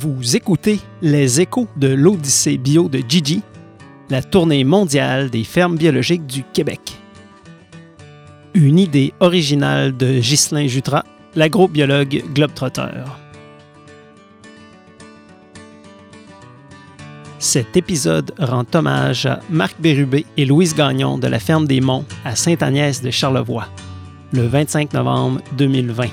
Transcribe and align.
Vous 0.00 0.36
écoutez 0.36 0.78
Les 1.02 1.40
échos 1.40 1.66
de 1.74 1.88
l'Odyssée 1.88 2.56
bio 2.56 2.88
de 2.88 3.02
Gigi, 3.08 3.42
la 4.10 4.22
tournée 4.22 4.62
mondiale 4.62 5.28
des 5.28 5.42
fermes 5.42 5.76
biologiques 5.76 6.24
du 6.24 6.44
Québec. 6.44 7.00
Une 8.54 8.78
idée 8.78 9.12
originale 9.18 9.96
de 9.96 10.20
Ghislain 10.20 10.68
Jutras, 10.68 11.02
l'agrobiologue 11.34 12.22
globetrotter. 12.32 13.06
Cet 17.40 17.76
épisode 17.76 18.32
rend 18.38 18.66
hommage 18.74 19.26
à 19.26 19.40
Marc 19.50 19.80
Bérubé 19.80 20.26
et 20.36 20.46
Louise 20.46 20.76
Gagnon 20.76 21.18
de 21.18 21.26
la 21.26 21.40
ferme 21.40 21.66
des 21.66 21.80
Monts 21.80 22.06
à 22.24 22.36
Sainte-Agnès 22.36 23.02
de 23.02 23.10
Charlevoix, 23.10 23.66
le 24.32 24.46
25 24.46 24.92
novembre 24.92 25.40
2020. 25.56 26.06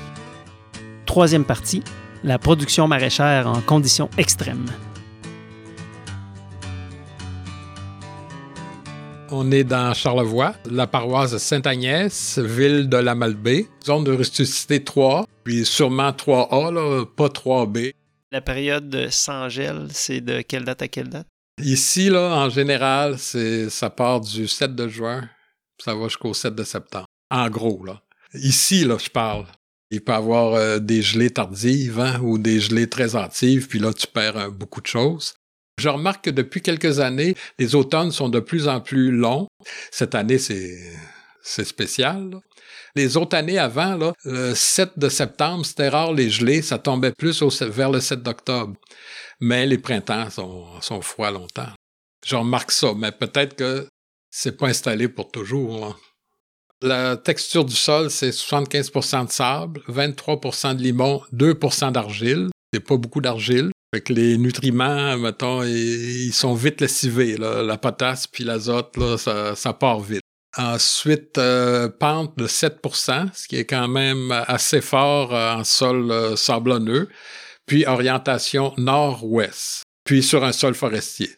Troisième 1.04 1.44
partie, 1.44 1.84
la 2.26 2.40
production 2.40 2.88
maraîchère 2.88 3.46
en 3.46 3.60
conditions 3.60 4.10
extrêmes. 4.18 4.66
On 9.30 9.52
est 9.52 9.62
dans 9.62 9.94
Charlevoix, 9.94 10.54
la 10.68 10.88
paroisse 10.88 11.32
de 11.32 11.38
Sainte-Agnès, 11.38 12.38
ville 12.40 12.88
de 12.88 12.96
la 12.96 13.14
Malbaie, 13.14 13.66
zone 13.84 14.02
de 14.02 14.12
rusticité 14.12 14.82
3, 14.82 15.26
puis 15.44 15.64
sûrement 15.64 16.10
3A, 16.10 16.74
là, 16.74 17.04
pas 17.04 17.28
3B. 17.28 17.92
La 18.32 18.40
période 18.40 19.08
sans 19.10 19.48
gel, 19.48 19.86
c'est 19.90 20.20
de 20.20 20.40
quelle 20.40 20.64
date 20.64 20.82
à 20.82 20.88
quelle 20.88 21.08
date? 21.08 21.28
Ici, 21.62 22.10
là, 22.10 22.44
en 22.44 22.50
général, 22.50 23.18
c'est 23.18 23.70
ça 23.70 23.88
part 23.88 24.20
du 24.20 24.48
7 24.48 24.74
de 24.74 24.88
juin, 24.88 25.28
ça 25.78 25.94
va 25.94 26.08
jusqu'au 26.08 26.34
7 26.34 26.56
de 26.56 26.64
septembre. 26.64 27.06
En 27.30 27.48
gros, 27.48 27.84
là. 27.84 28.02
Ici, 28.34 28.84
là, 28.84 28.96
je 28.98 29.10
parle. 29.10 29.46
Il 29.90 30.02
peut 30.02 30.12
avoir 30.12 30.54
euh, 30.54 30.78
des 30.78 31.02
gelées 31.02 31.30
tardives 31.30 32.00
hein, 32.00 32.20
ou 32.20 32.38
des 32.38 32.60
gelées 32.60 32.88
très 32.88 33.14
hâtives, 33.14 33.68
puis 33.68 33.78
là, 33.78 33.92
tu 33.92 34.06
perds 34.06 34.36
euh, 34.36 34.50
beaucoup 34.50 34.80
de 34.80 34.86
choses. 34.86 35.34
Je 35.78 35.88
remarque 35.88 36.24
que 36.24 36.30
depuis 36.30 36.62
quelques 36.62 37.00
années, 37.00 37.34
les 37.58 37.74
automnes 37.74 38.10
sont 38.10 38.28
de 38.28 38.40
plus 38.40 38.66
en 38.66 38.80
plus 38.80 39.12
longs. 39.12 39.46
Cette 39.90 40.14
année, 40.14 40.38
c'est 40.38 41.64
spécial. 41.64 42.40
Les 42.94 43.18
autres 43.18 43.36
années 43.36 43.58
avant, 43.58 44.14
le 44.24 44.54
7 44.54 44.98
de 44.98 45.10
septembre, 45.10 45.66
c'était 45.66 45.90
rare 45.90 46.14
les 46.14 46.30
gelées, 46.30 46.62
ça 46.62 46.78
tombait 46.78 47.12
plus 47.12 47.42
vers 47.60 47.90
le 47.90 48.00
7 48.00 48.22
d'octobre. 48.22 48.74
Mais 49.38 49.66
les 49.66 49.76
printemps 49.76 50.30
sont, 50.30 51.02
froids 51.02 51.30
longtemps. 51.30 51.68
Je 52.24 52.36
remarque 52.36 52.72
ça, 52.72 52.94
mais 52.96 53.12
peut-être 53.12 53.54
que 53.54 53.86
c'est 54.30 54.56
pas 54.56 54.68
installé 54.68 55.08
pour 55.08 55.30
toujours. 55.30 55.98
La 56.82 57.16
texture 57.16 57.64
du 57.64 57.74
sol, 57.74 58.10
c'est 58.10 58.30
75% 58.30 59.26
de 59.26 59.32
sable, 59.32 59.80
23% 59.88 60.76
de 60.76 60.82
limon, 60.82 61.22
2% 61.32 61.92
d'argile. 61.92 62.48
C'est 62.72 62.80
pas 62.80 62.96
beaucoup 62.96 63.20
d'argile. 63.20 63.70
Fait 63.94 64.02
que 64.02 64.12
les 64.12 64.36
nutriments, 64.36 65.16
mettons, 65.16 65.62
ils 65.62 66.32
sont 66.32 66.54
vite 66.54 66.80
lessivés. 66.80 67.36
Là. 67.36 67.62
La 67.62 67.78
potasse 67.78 68.26
puis 68.26 68.44
l'azote, 68.44 68.94
ça 69.16 69.72
part 69.72 70.00
vite. 70.00 70.20
Ensuite, 70.58 71.36
euh, 71.36 71.88
pente 71.88 72.38
de 72.38 72.46
7% 72.46 73.28
ce 73.34 73.46
qui 73.46 73.56
est 73.56 73.66
quand 73.66 73.88
même 73.88 74.32
assez 74.46 74.80
fort 74.80 75.34
euh, 75.34 75.52
en 75.52 75.64
sol 75.64 76.10
euh, 76.10 76.34
sablonneux. 76.34 77.08
Puis 77.66 77.84
orientation 77.86 78.72
nord-ouest. 78.78 79.82
Puis 80.04 80.22
sur 80.22 80.44
un 80.44 80.52
sol 80.52 80.74
forestier. 80.74 81.30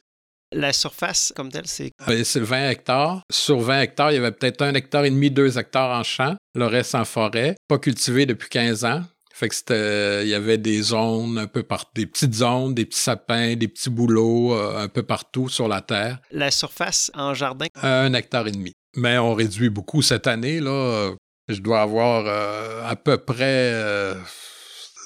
La 0.53 0.73
surface 0.73 1.33
comme 1.37 1.51
telle, 1.53 1.67
c'est... 1.67 1.91
Euh, 2.09 2.25
C'est 2.25 2.41
20 2.41 2.71
hectares. 2.71 3.23
Sur 3.31 3.61
20 3.61 3.83
hectares, 3.83 4.13
il 4.13 4.15
y 4.15 4.19
avait 4.19 4.33
peut-être 4.33 4.63
un 4.63 4.75
hectare 4.75 5.05
et 5.05 5.11
demi, 5.11 5.31
deux 5.31 5.59
hectares 5.59 5.91
en 5.99 6.03
champ, 6.03 6.37
le 6.55 6.67
reste 6.67 6.95
en 6.95 7.05
forêt, 7.05 7.55
pas 7.69 7.79
cultivé 7.79 8.25
depuis 8.25 8.49
15 8.49 8.85
ans. 8.85 9.03
Fait 9.35 9.49
que 9.49 9.55
c'était, 9.55 10.25
il 10.25 10.29
y 10.31 10.35
avait 10.35 10.59
des 10.59 10.83
zones 10.83 11.39
un 11.39 11.47
peu 11.47 11.63
partout, 11.63 11.91
des 11.95 12.07
petites 12.07 12.35
zones, 12.35 12.75
des 12.75 12.87
petits 12.87 12.99
sapins, 12.99 13.55
des 13.55 13.69
petits 13.69 13.91
bouleaux 13.91 14.55
euh, 14.55 14.79
un 14.83 14.89
peu 14.89 15.03
partout 15.05 15.49
sur 15.49 15.69
la 15.69 15.81
terre. 15.81 16.19
La 16.33 16.51
surface 16.51 17.11
en 17.15 17.35
jardin? 17.35 17.67
Un 17.83 18.15
hectare 18.15 18.49
et 18.49 18.53
demi. 18.53 18.73
Mais 18.97 19.17
on 19.19 19.35
réduit 19.35 19.69
beaucoup 19.71 20.03
cette 20.03 20.27
année, 20.27 20.59
là. 20.61 21.13
Je 21.47 21.61
dois 21.61 21.83
avoir 21.83 22.25
euh, 22.27 22.83
à 22.89 22.97
peu 22.97 23.17
près 23.17 23.71
euh, 23.73 24.15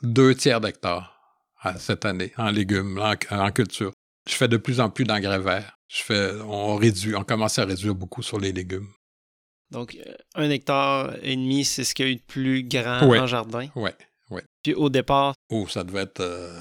deux 0.03 0.35
tiers 0.35 0.61
d'hectare 0.61 1.11
cette 1.79 2.05
année 2.05 2.33
en 2.39 2.51
légumes, 2.51 2.99
en, 2.99 3.15
en 3.37 3.51
culture. 3.51 3.93
Je 4.29 4.35
fais 4.35 4.49
de 4.49 4.57
plus 4.57 4.81
en 4.81 4.89
plus 4.91 5.05
d'engrais 5.05 5.39
verts. 5.41 5.79
Je 5.89 6.03
fais, 6.03 6.31
on 6.47 6.77
réduit, 6.77 7.15
on 7.17 7.25
commence 7.25 7.59
à 7.59 7.65
réduire 7.65 7.95
beaucoup 7.95 8.23
sur 8.23 8.39
les 8.39 8.53
légumes. 8.53 8.89
Donc, 9.71 9.95
euh, 9.97 10.13
un 10.35 10.51
hectare 10.51 11.15
et 11.23 11.35
demi, 11.37 11.65
c'est 11.65 11.85
ce 11.85 11.95
qu'il 11.95 12.07
y 12.07 12.09
a 12.09 12.13
eu 12.13 12.17
de 12.17 12.23
plus 12.23 12.63
grand 12.65 13.07
Ouais. 13.07 13.19
en 13.19 13.27
jardin. 13.27 13.69
Oui, 13.75 13.91
oui. 14.31 14.41
Puis 14.63 14.75
au 14.75 14.89
départ, 14.91 15.35
Oh, 15.51 15.67
ça 15.69 15.83
devait 15.85 16.03
être. 16.03 16.21
euh, 16.21 16.59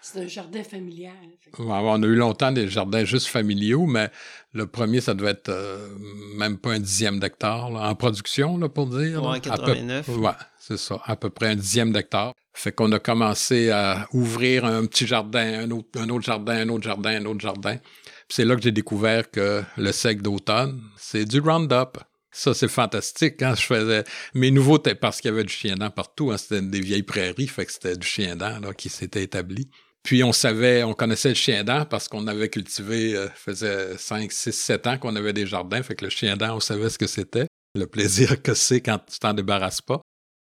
C'est 0.00 0.20
un 0.22 0.28
jardin 0.28 0.62
familial. 0.62 1.14
On 1.58 2.02
a 2.02 2.06
eu 2.06 2.14
longtemps 2.14 2.52
des 2.52 2.68
jardins 2.68 3.04
juste 3.04 3.26
familiaux, 3.26 3.86
mais 3.86 4.10
le 4.52 4.66
premier, 4.66 5.00
ça 5.00 5.14
devait 5.14 5.30
être 5.32 5.48
euh, 5.48 5.88
même 6.36 6.58
pas 6.58 6.72
un 6.72 6.78
dixième 6.80 7.18
d'hectare 7.18 7.66
en 7.66 7.94
production, 7.94 8.56
là, 8.58 8.68
pour 8.68 8.86
dire. 8.86 9.22
Ouais, 9.22 9.40
là. 9.44 9.52
À 9.52 9.56
peu- 9.58 9.66
89. 9.74 10.08
Ouais, 10.08 10.30
c'est 10.58 10.76
ça, 10.78 11.00
à 11.04 11.16
peu 11.16 11.30
près 11.30 11.48
un 11.48 11.56
dixième 11.56 11.92
d'hectare. 11.92 12.32
Fait 12.58 12.72
qu'on 12.72 12.90
a 12.92 12.98
commencé 12.98 13.68
à 13.68 14.08
ouvrir 14.14 14.64
un 14.64 14.86
petit 14.86 15.06
jardin, 15.06 15.68
un 15.68 15.70
autre, 15.70 16.24
jardin, 16.24 16.54
un 16.54 16.68
autre 16.70 16.84
jardin, 16.84 17.10
un 17.10 17.26
autre 17.26 17.40
jardin. 17.40 17.76
Puis 17.76 18.30
c'est 18.30 18.44
là 18.46 18.56
que 18.56 18.62
j'ai 18.62 18.72
découvert 18.72 19.30
que 19.30 19.62
le 19.76 19.92
sec 19.92 20.22
d'automne, 20.22 20.82
c'est 20.96 21.26
du 21.26 21.40
Roundup. 21.40 21.98
Ça, 22.30 22.54
c'est 22.54 22.68
fantastique. 22.68 23.34
Quand 23.38 23.54
je 23.54 23.66
faisais 23.66 24.04
mes 24.32 24.50
nouveautés, 24.50 24.94
parce 24.94 25.20
qu'il 25.20 25.30
y 25.30 25.34
avait 25.34 25.44
du 25.44 25.52
chien 25.52 25.74
dent 25.74 25.90
partout, 25.90 26.30
hein, 26.30 26.38
c'était 26.38 26.62
des 26.62 26.80
vieilles 26.80 27.02
prairies, 27.02 27.46
fait 27.46 27.66
que 27.66 27.72
c'était 27.72 27.96
du 27.96 28.06
chien 28.06 28.36
dent 28.36 28.58
qui 28.76 28.88
s'était 28.88 29.22
établi. 29.22 29.68
Puis 30.02 30.24
on 30.24 30.32
savait, 30.32 30.82
on 30.82 30.94
connaissait 30.94 31.30
le 31.30 31.34
chien 31.34 31.62
dent 31.62 31.84
parce 31.84 32.08
qu'on 32.08 32.26
avait 32.26 32.48
cultivé, 32.48 33.16
euh, 33.16 33.28
faisait 33.34 33.98
5, 33.98 34.32
6, 34.32 34.52
7 34.52 34.86
ans 34.86 34.98
qu'on 34.98 35.14
avait 35.14 35.34
des 35.34 35.46
jardins, 35.46 35.82
fait 35.82 35.94
que 35.94 36.04
le 36.06 36.10
chien 36.10 36.36
dent, 36.36 36.56
on 36.56 36.60
savait 36.60 36.88
ce 36.88 36.96
que 36.96 37.06
c'était, 37.06 37.48
le 37.74 37.86
plaisir 37.86 38.40
que 38.42 38.54
c'est 38.54 38.80
quand 38.80 38.98
tu 38.98 39.18
t'en 39.18 39.34
débarrasses 39.34 39.82
pas. 39.82 40.00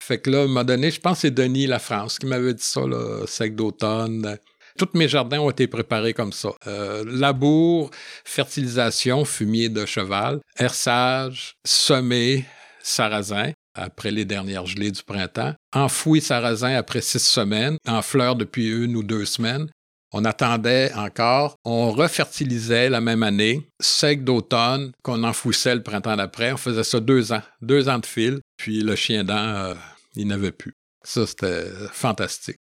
Fait 0.07 0.19
que 0.19 0.29
là, 0.29 0.41
à 0.41 0.43
un 0.43 0.49
moment 0.49 0.65
donné, 0.65 0.91
je 0.91 1.01
pense 1.01 1.15
que 1.15 1.21
c'est 1.23 1.31
Denis 1.31 1.67
Lafrance 1.67 2.19
qui 2.19 2.27
m'avait 2.27 2.53
dit 2.53 2.63
ça, 2.63 2.83
là, 2.83 3.27
sec 3.27 3.57
d'automne. 3.57 4.37
Tous 4.79 4.91
mes 4.93 5.09
jardins 5.09 5.41
ont 5.41 5.49
été 5.49 5.67
préparés 5.67 6.13
comme 6.13 6.35
ça. 6.35 6.51
Euh, 6.67 7.05
labour, 7.07 7.91
fertilisation, 8.23 9.25
fumier 9.25 9.71
de 9.71 9.87
cheval, 9.87 10.41
herçage, 10.59 11.55
semé, 11.65 12.45
sarrasin, 12.83 13.53
après 13.75 14.11
les 14.11 14.27
dernières 14.27 14.67
gelées 14.67 14.91
du 14.91 15.03
printemps, 15.03 15.55
enfoui 15.73 16.21
sarrasin 16.21 16.75
après 16.75 17.01
six 17.01 17.27
semaines, 17.27 17.79
en 17.89 18.03
fleurs 18.03 18.37
depuis 18.37 18.69
une 18.69 18.97
ou 18.97 19.03
deux 19.03 19.25
semaines. 19.25 19.71
On 20.13 20.27
attendait 20.27 20.93
encore, 20.95 21.57
on 21.65 21.91
refertilisait 21.93 22.91
la 22.91 23.01
même 23.01 23.23
année, 23.23 23.67
sec 23.81 24.23
d'automne, 24.23 24.93
qu'on 25.03 25.25
enfouissait 25.25 25.75
le 25.75 25.83
printemps 25.83 26.17
d'après. 26.17 26.53
On 26.53 26.59
faisait 26.59 26.85
ça 26.85 27.01
deux 27.01 27.33
ans, 27.33 27.43
deux 27.63 27.89
ans 27.89 27.99
de 27.99 28.07
fil, 28.07 28.41
puis 28.59 28.83
le 28.83 28.97
chien 28.97 29.25
dent, 29.25 29.75
il 30.17 30.27
n'avait 30.29 30.53
plus. 30.53 30.75
Ça, 31.05 31.27
c'était 31.27 31.67
fantastique. 31.93 32.57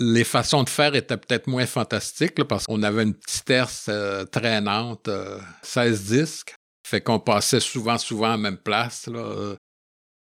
Les 0.00 0.24
façons 0.24 0.62
de 0.62 0.70
faire 0.70 0.94
étaient 0.94 1.18
peut-être 1.18 1.46
moins 1.48 1.66
fantastiques, 1.66 2.42
parce 2.44 2.64
qu'on 2.64 2.82
avait 2.82 3.02
une 3.02 3.14
petite 3.14 3.50
herse 3.50 3.86
euh, 3.90 4.24
traînante, 4.24 5.08
euh, 5.08 5.38
16 5.62 6.04
disques, 6.04 6.54
fait 6.86 7.02
qu'on 7.02 7.20
passait 7.20 7.60
souvent, 7.60 7.98
souvent 7.98 8.28
à 8.28 8.30
la 8.30 8.36
même 8.38 8.56
place. 8.56 9.06
Euh, 9.08 9.54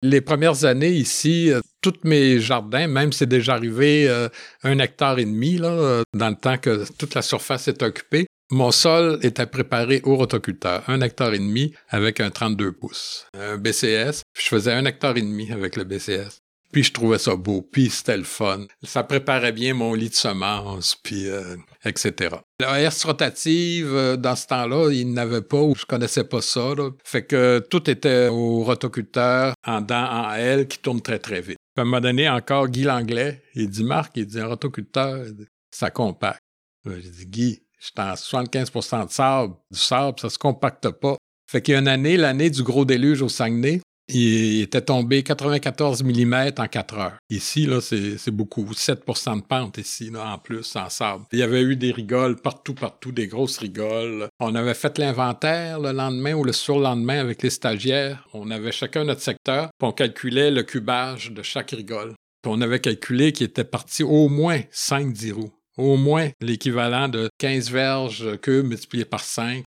Les 0.02 0.22
premières 0.22 0.64
années 0.64 0.94
ici, 0.94 1.52
euh, 1.52 1.60
tous 1.82 1.96
mes 2.06 2.40
jardins, 2.40 2.88
même 2.88 3.12
c'est 3.12 3.26
déjà 3.26 3.56
arrivé 3.56 4.08
euh, 4.08 4.30
un 4.64 4.80
hectare 4.80 5.20
et 5.20 5.26
demi, 5.26 5.60
euh, 5.62 6.04
dans 6.14 6.30
le 6.30 6.38
temps 6.38 6.58
que 6.58 6.86
toute 6.98 7.14
la 7.16 7.22
surface 7.22 7.68
est 7.68 7.84
occupée, 7.84 8.26
mon 8.52 8.72
sol 8.72 9.20
était 9.24 9.46
préparé 9.46 10.00
au 10.06 10.16
rotoculteur, 10.16 10.84
un 10.88 11.02
hectare 11.02 11.34
et 11.34 11.40
demi 11.40 11.74
avec 11.90 12.22
un 12.22 12.32
32 12.32 12.72
pouces, 12.72 13.28
un 13.38 13.58
BCS. 13.58 14.22
Je 14.38 14.48
faisais 14.48 14.72
un 14.72 14.86
hectare 14.86 15.18
et 15.18 15.22
demi 15.22 15.52
avec 15.52 15.76
le 15.76 15.84
BCS. 15.84 16.40
Puis 16.72 16.84
je 16.84 16.94
trouvais 16.94 17.18
ça 17.18 17.36
beau, 17.36 17.62
puis 17.62 17.90
c'était 17.90 18.18
le 18.18 18.24
fun. 18.24 18.66
Ça 18.84 19.04
préparait 19.04 19.52
bien 19.52 19.74
mon 19.74 19.96
lit 19.96 20.10
de 20.10 20.16
semences, 20.16 20.96
puis 20.96 21.28
euh, 21.28 21.56
etc. 21.84 22.36
La 22.60 22.80
herse 22.80 23.04
rotative, 23.04 23.96
euh, 23.96 24.18
dans 24.18 24.36
ce 24.36 24.48
temps-là, 24.48 24.92
il 24.92 25.12
n'avait 25.12 25.42
pas, 25.42 25.62
ou 25.62 25.74
je 25.76 25.86
connaissais 25.86 26.24
pas 26.24 26.42
ça. 26.42 26.76
Là. 26.76 26.92
Fait 27.04 27.26
que 27.26 27.66
tout 27.70 27.90
était 27.90 28.28
au 28.28 28.64
rotoculteur, 28.64 29.54
en 29.66 29.82
dents, 29.82 30.10
en 30.12 30.34
L, 30.34 30.68
qui 30.68 30.78
tourne 30.78 31.02
très, 31.02 31.18
très 31.18 31.42
vite. 31.42 31.58
Puis 31.74 31.80
à 31.80 31.82
un 31.82 31.86
moment 31.86 32.02
donné, 32.02 32.30
encore, 32.30 32.68
Guy 32.68 32.84
Langlais, 32.84 33.42
il 33.56 33.70
dit, 33.70 33.84
Marc, 33.84 34.12
il 34.16 34.28
dit, 34.28 34.40
un 34.40 34.48
rotoculteur, 34.48 35.26
ça 35.72 35.90
compacte. 35.90 36.42
J'ai 36.86 37.10
dit, 37.10 37.26
Guy, 37.26 37.64
j'étais 37.80 38.02
en 38.02 38.14
75% 38.14 39.08
de 39.08 39.12
sable. 39.12 39.54
Du 39.72 39.80
sable, 39.80 40.20
ça 40.20 40.30
se 40.30 40.38
compacte 40.38 40.90
pas. 40.90 41.18
Fait 41.50 41.64
qu'il 41.64 41.74
y 41.74 41.78
a 41.78 41.80
une 41.80 41.88
année, 41.88 42.16
l'année 42.16 42.52
du 42.52 42.62
gros 42.62 42.86
déluge 42.86 43.24
au 43.24 43.30
Saguenay, 43.30 43.82
il 44.10 44.62
était 44.62 44.82
tombé 44.82 45.24
94 45.24 46.04
mm 46.04 46.52
en 46.58 46.68
4 46.68 46.98
heures. 46.98 47.18
Ici, 47.30 47.66
là, 47.66 47.80
c'est 47.82 48.32
beaucoup. 48.32 48.66
7% 48.72 49.38
de 49.38 49.46
pente 49.46 49.78
ici, 49.78 50.12
en 50.16 50.38
plus, 50.38 50.76
en 50.76 50.90
sable. 50.90 51.24
Il 51.32 51.40
y 51.40 51.44
avait 51.44 51.62
eu 51.62 51.76
des 51.76 51.92
rigoles 51.92 52.36
partout, 52.42 52.74
partout, 52.74 53.12
des 53.12 53.28
grosses 53.28 53.58
rigoles. 53.58 54.28
On 54.40 54.56
avait 54.56 54.74
fait 54.74 54.98
l'inventaire 54.98 55.80
le 55.80 55.92
lendemain 55.92 56.34
ou 56.34 56.44
le 56.44 56.54
surlendemain 56.54 57.20
avec 57.20 57.42
les 57.44 57.50
stagiaires. 57.50 58.28
On 58.34 58.52
avait 58.52 58.72
chacun 58.72 59.04
notre 59.04 59.22
secteur, 59.22 59.70
puis 59.78 59.88
on 59.88 59.92
calculait 59.92 60.52
le 60.52 60.64
cubage 60.64 61.32
de 61.32 61.42
chaque 61.42 61.72
rigole. 61.72 62.14
On 62.46 62.62
avait 62.62 62.80
calculé 62.80 63.32
qu'il 63.32 63.48
était 63.48 63.64
parti 63.64 64.04
au 64.04 64.30
moins 64.30 64.62
5 64.72 65.14
10 65.14 65.32
roues 65.34 65.54
au 65.80 65.96
moins 65.96 66.30
l'équivalent 66.42 67.08
de 67.08 67.30
15 67.38 67.72
verges 67.72 68.38
que 68.42 68.62
multiplié 68.62 69.06
par 69.06 69.24
5. 69.24 69.64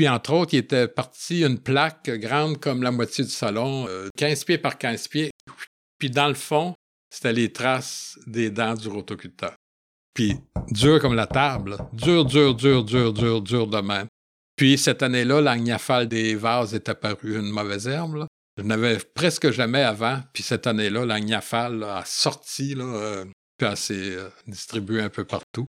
Puis, 0.00 0.08
entre 0.08 0.32
autres, 0.32 0.54
il 0.54 0.60
était 0.60 0.88
parti 0.88 1.44
une 1.44 1.58
plaque 1.58 2.08
grande 2.08 2.58
comme 2.58 2.82
la 2.82 2.90
moitié 2.90 3.22
du 3.22 3.28
salon, 3.28 3.86
15 4.16 4.44
pieds 4.44 4.56
par 4.56 4.78
15 4.78 5.08
pieds. 5.08 5.30
Puis, 5.98 6.08
dans 6.08 6.28
le 6.28 6.32
fond, 6.32 6.72
c'était 7.10 7.34
les 7.34 7.52
traces 7.52 8.18
des 8.26 8.48
dents 8.48 8.72
du 8.72 8.88
rotoculteur. 8.88 9.54
Puis, 10.14 10.38
dur 10.70 11.00
comme 11.00 11.14
la 11.14 11.26
table. 11.26 11.76
Dur, 11.92 12.24
dur, 12.24 12.54
dur, 12.54 12.82
dur, 12.82 13.12
dur, 13.12 13.42
dur 13.42 13.66
de 13.66 13.78
même. 13.82 14.06
Puis, 14.56 14.78
cette 14.78 15.02
année-là, 15.02 15.42
l'agnafale 15.42 16.08
des 16.08 16.34
vases 16.34 16.72
est 16.72 16.88
apparue 16.88 17.36
une 17.36 17.50
mauvaise 17.50 17.86
herbe. 17.86 18.26
Je 18.56 18.62
n'avais 18.62 18.96
presque 19.14 19.50
jamais 19.50 19.82
avant. 19.82 20.22
Puis, 20.32 20.42
cette 20.42 20.66
année-là, 20.66 21.04
l'agnafale 21.04 21.82
a 21.82 22.04
sorti, 22.06 22.74
là, 22.74 22.84
euh, 22.84 23.24
puis 23.58 23.68
elle 23.68 23.76
s'est 23.76 24.16
euh, 24.16 24.30
distribuée 24.46 25.02
un 25.02 25.10
peu 25.10 25.26
partout. 25.26 25.66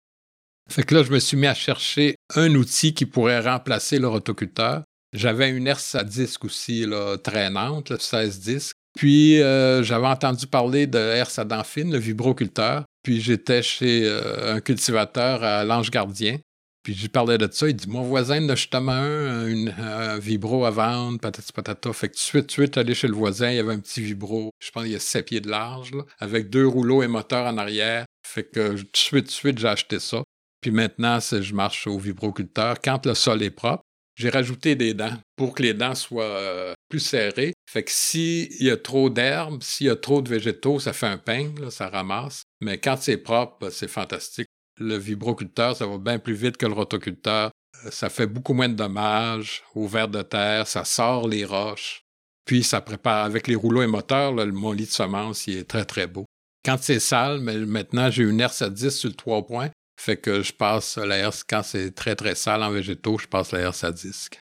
Fait 0.69 0.83
que 0.83 0.95
là, 0.95 1.03
je 1.03 1.11
me 1.11 1.19
suis 1.19 1.37
mis 1.37 1.47
à 1.47 1.53
chercher 1.53 2.15
un 2.35 2.53
outil 2.55 2.93
qui 2.93 3.05
pourrait 3.05 3.39
remplacer 3.39 3.99
le 3.99 4.07
rotoculteur. 4.07 4.83
J'avais 5.13 5.49
une 5.49 5.67
herse 5.67 5.95
à 5.95 6.03
disque 6.03 6.45
aussi, 6.45 6.85
là, 6.85 7.17
traînante, 7.17 7.99
16 7.99 8.39
disques. 8.39 8.75
Puis, 8.95 9.41
euh, 9.41 9.83
j'avais 9.83 10.07
entendu 10.07 10.47
parler 10.47 10.87
de 10.87 10.97
herse 10.97 11.37
à 11.37 11.45
dents 11.45 11.63
le 11.75 11.97
vibroculteur. 11.97 12.85
Puis, 13.03 13.21
j'étais 13.21 13.61
chez 13.61 14.03
euh, 14.05 14.55
un 14.55 14.61
cultivateur 14.61 15.43
à 15.43 15.63
l'Ange 15.63 15.91
Gardien. 15.91 16.37
Puis, 16.83 16.93
j'y 16.93 17.09
parlais 17.09 17.37
de 17.37 17.47
ça. 17.51 17.67
Il 17.67 17.75
dit 17.75 17.89
Mon 17.89 18.03
voisin 18.03 18.43
en 18.43 18.49
a 18.49 18.55
justement 18.55 18.91
un, 18.91 19.67
un, 19.67 20.17
vibro 20.19 20.65
à 20.65 20.71
vendre, 20.71 21.19
patati 21.19 21.51
patata. 21.51 21.91
Fait 21.93 22.09
que 22.09 22.13
tout 22.13 22.19
de 22.19 22.21
suite, 22.21 22.47
tout 22.47 22.47
de 22.47 22.65
suite, 22.65 22.77
allé 22.77 22.93
chez 22.95 23.07
le 23.07 23.13
voisin, 23.15 23.51
il 23.51 23.57
y 23.57 23.59
avait 23.59 23.73
un 23.73 23.79
petit 23.79 24.01
vibro. 24.01 24.49
Je 24.59 24.71
pense 24.71 24.83
qu'il 24.83 24.93
y 24.93 24.95
a 24.95 24.99
7 24.99 25.25
pieds 25.25 25.41
de 25.41 25.49
large, 25.49 25.91
avec 26.19 26.49
deux 26.49 26.67
rouleaux 26.67 27.03
et 27.03 27.07
moteur 27.07 27.45
en 27.45 27.57
arrière. 27.57 28.05
Fait 28.25 28.43
que 28.43 28.75
tout 28.75 28.83
de 28.83 28.97
suite, 28.97 29.25
tout 29.25 29.29
de 29.29 29.31
suite, 29.31 29.59
j'ai 29.59 29.67
acheté 29.67 29.99
ça. 29.99 30.23
Puis 30.65 30.71
maintenant, 30.71 31.19
je 31.19 31.53
marche 31.53 31.85
au 31.85 31.99
vibroculteur. 31.99 32.77
Quand 32.83 33.05
le 33.05 33.13
sol 33.13 33.43
est 33.43 33.51
propre, 33.51 33.83
j'ai 34.15 34.31
rajouté 34.31 34.73
des 34.73 34.95
dents 34.95 35.15
pour 35.35 35.53
que 35.53 35.61
les 35.61 35.75
dents 35.75 35.93
soient 35.93 36.23
euh, 36.23 36.73
plus 36.89 37.01
serrées. 37.01 37.53
Fait 37.69 37.83
que 37.83 37.91
s'il 37.91 38.51
y 38.63 38.71
a 38.71 38.75
trop 38.75 39.11
d'herbes, 39.11 39.61
s'il 39.61 39.85
y 39.85 39.89
a 39.91 39.95
trop 39.95 40.23
de 40.23 40.29
végétaux, 40.29 40.79
ça 40.79 40.91
fait 40.91 41.05
un 41.05 41.19
peigne, 41.19 41.69
ça 41.69 41.87
ramasse. 41.87 42.45
Mais 42.61 42.79
quand 42.79 42.97
c'est 42.99 43.17
propre, 43.17 43.69
c'est 43.69 43.87
fantastique. 43.87 44.47
Le 44.79 44.97
vibroculteur, 44.97 45.77
ça 45.77 45.85
va 45.85 45.99
bien 45.99 46.17
plus 46.17 46.33
vite 46.33 46.57
que 46.57 46.65
le 46.65 46.73
rotoculteur. 46.73 47.51
Euh, 47.85 47.91
ça 47.91 48.09
fait 48.09 48.25
beaucoup 48.25 48.55
moins 48.55 48.69
de 48.69 48.73
dommages 48.73 49.61
au 49.75 49.85
ver 49.85 50.07
de 50.07 50.23
terre, 50.23 50.65
ça 50.65 50.83
sort 50.83 51.27
les 51.27 51.45
roches. 51.45 52.01
Puis 52.43 52.63
ça 52.63 52.81
prépare 52.81 53.23
avec 53.23 53.45
les 53.45 53.53
rouleaux 53.53 53.83
et 53.83 53.87
moteurs, 53.87 54.33
mon 54.33 54.71
lit 54.71 54.85
de 54.85 54.89
semences, 54.89 55.45
il 55.45 55.57
est 55.57 55.69
très 55.69 55.85
très 55.85 56.07
beau. 56.07 56.25
Quand 56.65 56.77
c'est 56.81 56.99
sale, 56.99 57.39
maintenant 57.39 58.09
j'ai 58.09 58.23
une 58.23 58.41
RC 58.41 58.71
10 58.71 58.89
sur 58.89 59.09
le 59.09 59.15
3 59.15 59.45
points, 59.45 59.69
fait 59.97 60.17
que 60.17 60.41
je 60.41 60.53
passe 60.53 60.97
la 60.97 61.17
herse, 61.17 61.43
quand 61.43 61.63
c'est 61.63 61.93
très 61.93 62.15
très 62.15 62.35
sale 62.35 62.63
en 62.63 62.71
végétaux, 62.71 63.17
je 63.17 63.27
passe 63.27 63.51
la 63.51 63.59
herse 63.59 63.83
à 63.83 63.91
disque. 63.91 64.39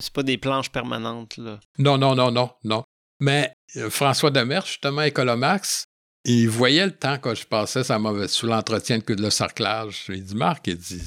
C'est 0.00 0.12
pas 0.12 0.22
des 0.22 0.38
planches 0.38 0.70
permanentes, 0.70 1.36
là. 1.36 1.58
Non, 1.78 1.98
non, 1.98 2.14
non, 2.14 2.30
non, 2.30 2.50
non. 2.64 2.84
Mais 3.20 3.52
euh, 3.76 3.90
François 3.90 4.30
Demers, 4.30 4.66
justement, 4.66 5.02
Écolomax, 5.02 5.84
il 6.24 6.48
voyait 6.48 6.86
le 6.86 6.96
temps 6.96 7.18
que 7.18 7.34
je 7.34 7.46
passais 7.46 7.82
sous 8.28 8.46
l'entretien 8.46 8.98
de 8.98 9.22
le 9.22 9.30
sarclage. 9.30 10.04
Il 10.08 10.24
dit 10.24 10.34
Marc, 10.34 10.66
il 10.66 10.76
dit 10.76 11.02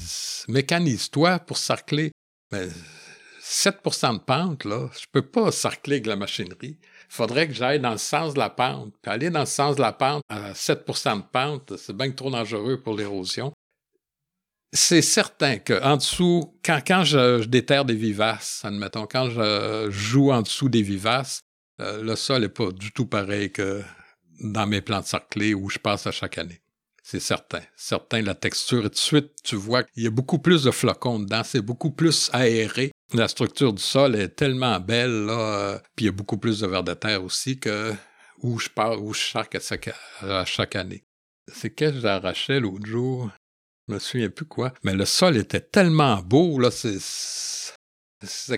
mécanise-toi 0.48 1.38
pour 1.40 1.58
sarcler. 1.58 2.12
Mais 2.50 2.68
7% 3.40 4.14
de 4.14 4.18
pente, 4.18 4.64
là, 4.64 4.88
je 4.98 5.06
peux 5.10 5.22
pas 5.22 5.52
sarcler 5.52 5.96
avec 5.96 6.06
la 6.06 6.16
machinerie. 6.16 6.76
Il 6.80 7.14
faudrait 7.14 7.46
que 7.46 7.54
j'aille 7.54 7.80
dans 7.80 7.92
le 7.92 7.98
sens 7.98 8.34
de 8.34 8.38
la 8.38 8.50
pente. 8.50 8.94
Puis 9.00 9.12
aller 9.12 9.30
dans 9.30 9.40
le 9.40 9.46
sens 9.46 9.76
de 9.76 9.80
la 9.80 9.92
pente 9.92 10.22
à 10.28 10.52
7% 10.52 11.18
de 11.18 11.22
pente, 11.30 11.76
c'est 11.76 11.96
bien 11.96 12.10
trop 12.10 12.30
dangereux 12.30 12.80
pour 12.82 12.94
l'érosion 12.94 13.52
c'est 14.72 15.02
certain 15.02 15.58
qu'en 15.58 15.96
dessous, 15.96 16.54
quand, 16.64 16.80
quand 16.86 17.04
je, 17.04 17.44
déterre 17.44 17.84
des 17.84 17.94
vivaces, 17.94 18.62
admettons, 18.64 19.06
quand 19.06 19.28
je 19.30 19.90
joue 19.90 20.32
en 20.32 20.42
dessous 20.42 20.68
des 20.68 20.82
vivaces, 20.82 21.42
euh, 21.80 22.02
le 22.02 22.16
sol 22.16 22.42
n'est 22.42 22.48
pas 22.48 22.70
du 22.70 22.92
tout 22.92 23.06
pareil 23.06 23.50
que 23.52 23.82
dans 24.40 24.66
mes 24.66 24.80
plantes 24.80 25.06
sarclées 25.06 25.54
où 25.54 25.68
je 25.68 25.78
passe 25.78 26.06
à 26.06 26.12
chaque 26.12 26.38
année. 26.38 26.60
C'est 27.02 27.20
certain. 27.20 27.60
Certain, 27.76 28.22
la 28.22 28.34
texture, 28.34 28.80
et 28.80 28.88
tout 28.88 28.94
de 28.94 28.96
suite, 28.96 29.32
tu 29.42 29.56
vois 29.56 29.82
qu'il 29.82 30.04
y 30.04 30.06
a 30.06 30.10
beaucoup 30.10 30.38
plus 30.38 30.62
de 30.62 30.70
flocons 30.70 31.18
dedans, 31.18 31.42
c'est 31.44 31.60
beaucoup 31.60 31.90
plus 31.90 32.30
aéré. 32.32 32.92
La 33.12 33.28
structure 33.28 33.72
du 33.72 33.82
sol 33.82 34.14
est 34.14 34.28
tellement 34.28 34.78
belle, 34.80 35.26
là, 35.26 35.32
euh, 35.32 35.78
puis 35.96 36.04
il 36.04 36.06
y 36.06 36.08
a 36.08 36.12
beaucoup 36.12 36.38
plus 36.38 36.60
de 36.60 36.66
vers 36.66 36.84
de 36.84 36.94
terre 36.94 37.22
aussi 37.24 37.58
que 37.58 37.92
où 38.38 38.58
je 38.58 38.68
pars, 38.68 39.00
où 39.02 39.12
je 39.12 39.20
charque 39.20 39.56
à 39.56 40.44
chaque, 40.44 40.76
année. 40.76 41.04
C'est 41.52 41.70
que 41.70 41.92
j'arrachais 41.92 42.60
l'autre 42.60 42.86
jour. 42.86 43.30
Je 43.92 43.96
me 43.96 44.00
souviens 44.00 44.30
plus 44.30 44.46
quoi. 44.46 44.72
Mais 44.84 44.94
le 44.94 45.04
sol 45.04 45.36
était 45.36 45.60
tellement 45.60 46.22
beau, 46.22 46.58
là, 46.58 46.70
c'est. 46.70 46.96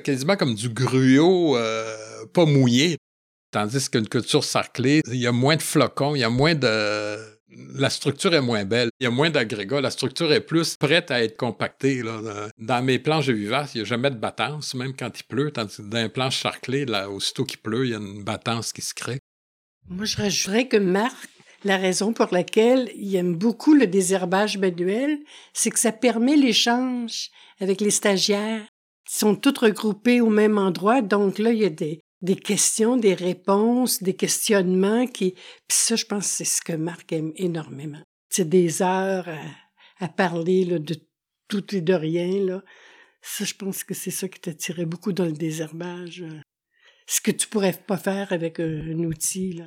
Quasiment 0.00 0.36
comme 0.36 0.54
du 0.54 0.68
gruau 0.68 1.56
euh, 1.56 2.26
pas 2.32 2.44
mouillé. 2.44 2.98
Tandis 3.50 3.90
qu'une 3.90 4.08
culture 4.08 4.44
sarclée, 4.44 5.00
il 5.08 5.16
y 5.16 5.26
a 5.26 5.32
moins 5.32 5.56
de 5.56 5.62
flocons, 5.62 6.14
il 6.14 6.20
y 6.20 6.24
a 6.24 6.30
moins 6.30 6.54
de. 6.54 7.18
La 7.74 7.90
structure 7.90 8.32
est 8.34 8.40
moins 8.40 8.64
belle, 8.64 8.90
il 9.00 9.04
y 9.04 9.06
a 9.06 9.10
moins 9.10 9.30
d'agrégats, 9.30 9.80
la 9.80 9.90
structure 9.90 10.32
est 10.32 10.40
plus 10.40 10.76
prête 10.76 11.10
à 11.10 11.22
être 11.22 11.36
compactée. 11.36 12.02
Dans 12.58 12.84
mes 12.84 13.00
planches 13.00 13.28
vivaces, 13.28 13.74
il 13.74 13.78
n'y 13.78 13.82
a 13.82 13.86
jamais 13.86 14.10
de 14.10 14.16
battance, 14.16 14.74
même 14.74 14.94
quand 14.94 15.18
il 15.18 15.24
pleut. 15.24 15.50
Tandis 15.50 15.76
que 15.76 15.82
dans 15.82 16.02
les 16.02 16.08
planches 16.08 16.42
sarclées, 16.42 16.86
aussitôt 17.08 17.44
qu'il 17.44 17.58
pleut, 17.58 17.86
il 17.86 17.90
y 17.90 17.94
a 17.94 17.98
une 17.98 18.22
battance 18.22 18.72
qui 18.72 18.82
se 18.82 18.94
crée. 18.94 19.18
Moi, 19.88 20.04
je 20.04 20.16
rajouterais 20.16 20.68
que 20.68 20.76
Marc 20.76 21.28
la 21.64 21.76
raison 21.76 22.12
pour 22.12 22.28
laquelle 22.32 22.90
il 22.94 23.16
aime 23.16 23.34
beaucoup 23.34 23.74
le 23.74 23.86
désherbage 23.86 24.58
manuel, 24.58 25.18
c'est 25.52 25.70
que 25.70 25.78
ça 25.78 25.92
permet 25.92 26.36
l'échange 26.36 27.30
avec 27.60 27.80
les 27.80 27.90
stagiaires 27.90 28.66
qui 29.06 29.18
sont 29.18 29.34
tous 29.34 29.58
regroupés 29.58 30.20
au 30.20 30.30
même 30.30 30.58
endroit. 30.58 31.02
Donc 31.02 31.38
là, 31.38 31.52
il 31.52 31.58
y 31.58 31.64
a 31.64 31.70
des, 31.70 32.00
des 32.22 32.36
questions, 32.36 32.96
des 32.96 33.14
réponses, 33.14 34.02
des 34.02 34.14
questionnements 34.14 35.06
qui... 35.06 35.32
Puis 35.32 35.78
ça, 35.78 35.96
je 35.96 36.06
pense 36.06 36.26
c'est 36.26 36.44
ce 36.44 36.62
que 36.62 36.72
Marc 36.72 37.12
aime 37.12 37.32
énormément. 37.36 38.02
C'est 38.30 38.48
des 38.48 38.82
heures 38.82 39.28
à, 40.00 40.08
parler 40.08 40.64
de 40.64 40.96
tout 41.48 41.74
et 41.74 41.80
de 41.80 41.94
rien. 41.94 42.44
Là. 42.44 42.62
Ça, 43.22 43.44
je 43.44 43.54
pense 43.54 43.84
que 43.84 43.94
c'est 43.94 44.10
ça 44.10 44.28
qui 44.28 44.40
t'attirait 44.40 44.86
beaucoup 44.86 45.12
dans 45.12 45.24
le 45.24 45.32
désherbage. 45.32 46.24
Ce 47.06 47.20
que 47.20 47.30
tu 47.30 47.46
pourrais 47.48 47.72
pas 47.72 47.98
faire 47.98 48.32
avec 48.32 48.58
un 48.58 48.98
outil. 49.00 49.52
Là. 49.52 49.66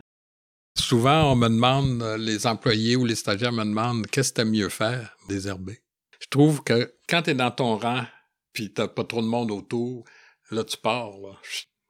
Souvent, 0.79 1.31
on 1.31 1.35
me 1.35 1.49
demande, 1.49 2.01
euh, 2.01 2.17
les 2.17 2.47
employés 2.47 2.95
ou 2.95 3.03
les 3.03 3.15
stagiaires 3.15 3.51
me 3.51 3.65
demandent 3.65 4.07
qu'est-ce 4.07 4.31
que 4.31 4.41
tu 4.41 4.47
mieux 4.47 4.69
faire, 4.69 5.17
désherber. 5.27 5.81
Je 6.19 6.27
trouve 6.29 6.63
que 6.63 6.93
quand 7.09 7.23
tu 7.23 7.31
es 7.31 7.33
dans 7.33 7.51
ton 7.51 7.77
rang, 7.77 8.05
puis 8.53 8.71
t'as 8.71 8.87
pas 8.87 9.03
trop 9.03 9.21
de 9.21 9.27
monde 9.27 9.51
autour, 9.51 10.05
là, 10.51 10.63
tu 10.63 10.77
pars. 10.77 11.13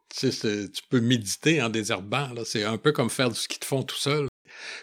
Tu, 0.09 0.31
sais, 0.31 0.69
tu 0.69 0.81
peux 0.89 1.01
méditer 1.01 1.61
en 1.61 1.69
désherbant. 1.69 2.29
C'est 2.45 2.63
un 2.63 2.77
peu 2.77 2.91
comme 2.91 3.09
faire 3.09 3.29
du 3.29 3.39
ski 3.39 3.59
de 3.59 3.65
fond 3.65 3.83
tout 3.83 3.95
seul. 3.95 4.27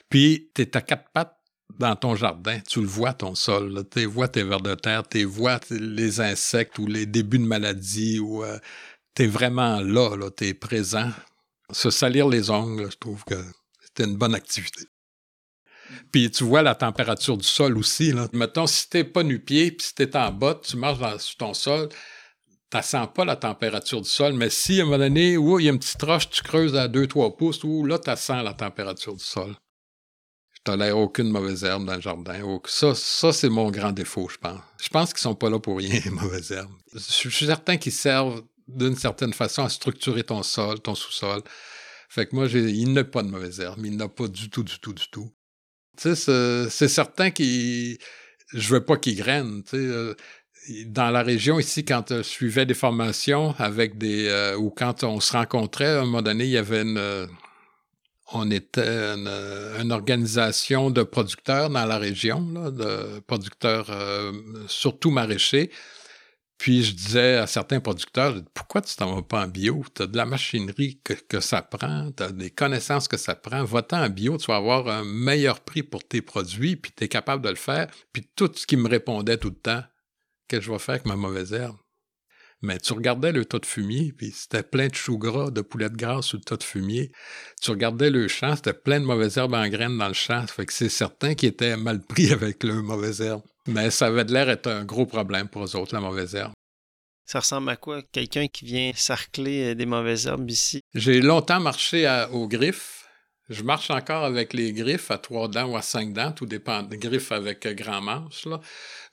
Puis, 0.09 0.51
tu 0.55 0.63
es 0.63 0.77
à 0.77 0.81
quatre 0.81 1.11
pattes 1.13 1.37
dans 1.79 1.97
ton 1.97 2.15
jardin. 2.15 2.61
Tu 2.61 2.81
le 2.81 2.87
vois, 2.87 3.15
ton 3.15 3.35
sol. 3.35 3.85
Tu 3.91 4.05
vois 4.05 4.29
tes 4.29 4.45
vers 4.45 4.61
de 4.61 4.75
terre, 4.75 5.09
tu 5.09 5.25
vois 5.25 5.59
les 5.71 6.21
insectes 6.21 6.79
ou 6.79 6.87
les 6.87 7.07
débuts 7.07 7.39
de 7.39 7.47
maladie. 7.47 8.21
Ou, 8.21 8.45
euh, 8.45 8.59
tu 9.15 9.25
es 9.25 9.27
vraiment 9.27 9.81
là, 9.81 10.17
là 10.17 10.31
tu 10.31 10.47
es 10.47 10.55
présent. 10.55 11.11
Se 11.71 11.91
salir 11.91 12.29
les 12.29 12.51
ongles, 12.51 12.91
je 12.91 12.97
trouve 12.97 13.25
que 13.25 13.43
c'était 13.97 14.11
une 14.11 14.17
bonne 14.17 14.35
activité. 14.35 14.87
Puis 16.13 16.31
tu 16.31 16.45
vois 16.45 16.63
la 16.63 16.75
température 16.75 17.37
du 17.37 17.47
sol 17.47 17.77
aussi. 17.77 18.15
Mettons, 18.33 18.67
si 18.67 18.89
t'es 18.89 19.05
pas 19.05 19.23
nu-pied, 19.23 19.73
puis 19.73 19.87
si 19.87 19.95
t'es 19.95 20.17
en 20.17 20.33
botte, 20.33 20.67
tu 20.67 20.77
marches 20.77 21.23
sur 21.23 21.37
ton 21.37 21.55
sol, 21.55 21.89
tu 22.71 22.83
sens 22.83 23.09
pas 23.15 23.25
la 23.25 23.37
température 23.37 24.01
du 24.01 24.09
sol, 24.09 24.33
mais 24.33 24.51
si 24.51 24.81
à 24.81 24.83
un 24.83 24.87
moment 24.87 24.99
donné, 24.99 25.35
il 25.35 25.65
y 25.65 25.69
a 25.69 25.73
une 25.73 25.79
petite 25.79 26.03
roche, 26.03 26.29
tu 26.31 26.43
creuses 26.43 26.75
à 26.75 26.89
2-3 26.89 27.37
pouces, 27.37 27.63
là, 27.63 27.99
tu 27.99 28.11
sens 28.17 28.43
la 28.43 28.55
température 28.55 29.15
du 29.15 29.25
sol. 29.25 29.55
Je 30.55 30.61
tolère 30.65 30.99
aucune 30.99 31.31
mauvaise 31.31 31.63
herbe 31.63 31.85
dans 31.85 31.95
le 31.95 32.01
jardin. 32.01 32.61
Ça, 32.67 32.95
ça 32.95 33.33
c'est 33.33 33.51
mon 33.51 33.71
grand 33.71 33.93
défaut, 33.93 34.29
je 34.29 34.39
pense. 34.39 34.61
Je 34.83 34.89
pense 34.89 35.13
qu'ils 35.13 35.21
sont 35.21 35.35
pas 35.35 35.51
là 35.51 35.61
pour 35.61 35.79
rien, 35.79 36.01
les 36.05 36.11
mauvaises 36.11 36.51
herbes. 36.51 36.73
Je 36.95 37.29
suis 37.29 37.47
certain 37.47 37.77
qu'ils 37.77 37.93
servent 37.93 38.43
d'une 38.67 38.97
certaine 38.97 39.35
façon 39.35 39.63
à 39.63 39.69
structurer 39.69 40.25
ton 40.25 40.43
sol, 40.43 40.81
ton 40.81 40.95
sous-sol. 40.95 41.43
Fait 42.09 42.27
que 42.27 42.35
moi, 42.35 42.47
il 42.47 42.93
n'a 42.93 43.05
pas 43.05 43.23
de 43.23 43.29
mauvaise 43.29 43.61
herbe. 43.61 43.85
Il 43.85 43.97
n'a 43.97 44.09
pas 44.09 44.29
du 44.29 44.51
tout, 44.51 44.63
du 44.63 44.79
tout, 44.79 44.93
du 44.93 45.09
tout. 45.11 45.31
Tu 45.97 46.15
sais, 46.15 46.69
c'est 46.71 46.89
certain 46.89 47.31
qu'il. 47.31 47.99
Je 48.53 48.75
veux 48.75 48.85
pas 48.85 48.97
qu'il 48.97 49.17
graine. 49.17 49.63
Tu 49.65 49.71
sais. 49.71 49.77
Euh, 49.77 50.15
dans 50.87 51.11
la 51.11 51.23
région 51.23 51.59
ici, 51.59 51.85
quand 51.85 52.05
je 52.09 52.23
suivais 52.23 52.67
des 52.67 52.75
formations 52.75 53.55
avec 53.59 53.99
des. 53.99 54.29
Euh, 54.29 54.57
ou 54.57 54.71
quand 54.71 55.05
on 55.05 55.21
se 55.21 55.33
rencontrait, 55.33 55.87
à 55.87 56.01
un 56.01 56.05
moment 56.05 56.23
donné, 56.23 56.45
il 56.45 56.51
y 56.51 56.59
avait 56.59 56.83
une. 56.83 56.99
Euh, 56.99 57.27
on 58.33 58.51
était 58.51 58.89
une, 58.89 59.93
organisation 59.93 60.91
de 60.91 61.03
producteurs 61.03 61.69
dans 61.69 61.85
la 61.85 61.99
région, 61.99 62.49
là, 62.55 62.71
de 62.71 63.21
producteurs 63.21 63.91
surtout 64.67 65.11
maraîchers. 65.11 65.71
Puis 66.65 66.83
je 66.83 66.95
disais 66.95 67.37
à 67.37 67.47
certains 67.47 67.79
producteurs, 67.79 68.37
pourquoi 68.55 68.81
tu 68.81 68.97
t'en 68.97 69.15
vas 69.15 69.21
pas 69.21 69.45
en 69.45 69.49
bio? 69.49 69.85
Tu 69.95 70.01
as 70.01 70.07
de 70.07 70.17
la 70.17 70.25
machinerie 70.25 70.99
que, 71.05 71.39
ça 71.39 71.61
prend, 71.61 72.11
tu 72.11 72.23
as 72.23 72.33
des 72.33 72.49
connaissances 72.49 73.07
que 73.07 73.19
ça 73.19 73.35
prend. 73.35 73.65
Va-t'en 73.65 74.03
en 74.03 74.09
bio, 74.09 74.39
tu 74.39 74.47
vas 74.47 74.57
avoir 74.57 74.89
un 74.89 75.05
meilleur 75.05 75.61
prix 75.61 75.83
pour 75.83 76.03
tes 76.09 76.23
produits, 76.23 76.77
puis 76.77 76.91
tu 76.97 77.05
es 77.05 77.09
capable 77.09 77.45
de 77.45 77.51
le 77.51 77.57
faire. 77.57 77.89
Puis 78.15 78.27
tout 78.35 78.51
ce 78.55 78.67
qui 78.67 78.79
me 78.79 78.89
répondait 78.89 79.37
tout 79.37 79.51
le 79.51 79.57
temps, 79.57 79.83
qu'est-ce 80.49 80.61
que 80.61 80.65
je 80.65 80.73
vais 80.73 80.79
faire 80.79 80.95
avec 80.95 81.05
ma 81.05 81.17
mauvaise 81.17 81.53
herbe? 81.53 81.77
Mais 82.65 82.79
tu 82.79 82.95
regardais 82.95 83.31
le 83.31 83.45
tas 83.45 83.59
de 83.59 83.67
fumier, 83.67 84.15
puis 84.17 84.33
c'était 84.35 84.63
plein 84.63 84.89
de 84.89 84.95
choux 84.95 85.19
gras, 85.19 85.51
de 85.51 85.61
poulet 85.61 85.91
de 85.91 85.97
gras 85.97 86.23
sur 86.23 86.39
le 86.39 86.45
tas 86.45 86.57
de 86.57 86.63
fumier. 86.63 87.13
Tu 87.61 87.71
regardais 87.71 88.09
le 88.09 88.27
champ, 88.27 88.57
c'était 88.57 88.73
plein 88.73 89.01
de 89.01 89.05
mauvaises 89.05 89.37
herbes 89.37 89.53
en 89.53 89.69
graines 89.69 89.99
dans 89.99 90.09
le 90.09 90.15
champ. 90.15 90.47
Fait 90.47 90.65
que 90.65 90.73
c'est 90.73 90.89
certain 90.89 91.35
qu'ils 91.35 91.51
étaient 91.51 91.77
mal 91.77 92.01
pris 92.01 92.33
avec 92.33 92.65
le 92.65 92.81
mauvaises 92.81 93.21
herbes. 93.21 93.43
Mais 93.69 93.91
ça 93.91 94.07
avait 94.07 94.25
de 94.25 94.33
l'air 94.33 94.49
être 94.49 94.67
un 94.67 94.83
gros 94.85 95.05
problème 95.05 95.49
pour 95.49 95.63
eux 95.63 95.77
autres, 95.77 95.95
la 95.95 96.01
mauvaise 96.01 96.35
herbe. 96.35 96.53
Ça 97.27 97.41
ressemble 97.41 97.69
à 97.69 97.77
quoi? 97.77 98.03
Quelqu'un 98.13 98.47
qui 98.49 98.65
vient 98.65 98.93
sarcler 98.95 99.73
euh, 99.73 99.75
des 99.75 99.87
mauvaises 99.87 100.27
herbes 100.27 100.51
ici? 100.51 100.81
J'ai 100.95 101.21
longtemps 101.21 101.61
marché 101.61 102.07
aux 102.33 102.49
griffes. 102.49 103.04
Je 103.49 103.63
marche 103.63 103.91
encore 103.91 104.25
avec 104.25 104.53
les 104.53 104.73
griffes 104.73 105.11
à 105.11 105.19
trois 105.19 105.49
dents 105.49 105.67
ou 105.67 105.77
à 105.77 105.83
cinq 105.83 106.13
dents, 106.13 106.33
tout 106.33 106.47
dépend. 106.47 106.83
Griffes 106.83 107.33
avec 107.33 107.67
euh, 107.67 107.75
grand 107.75 108.01
manche, 108.01 108.47
là. 108.47 108.61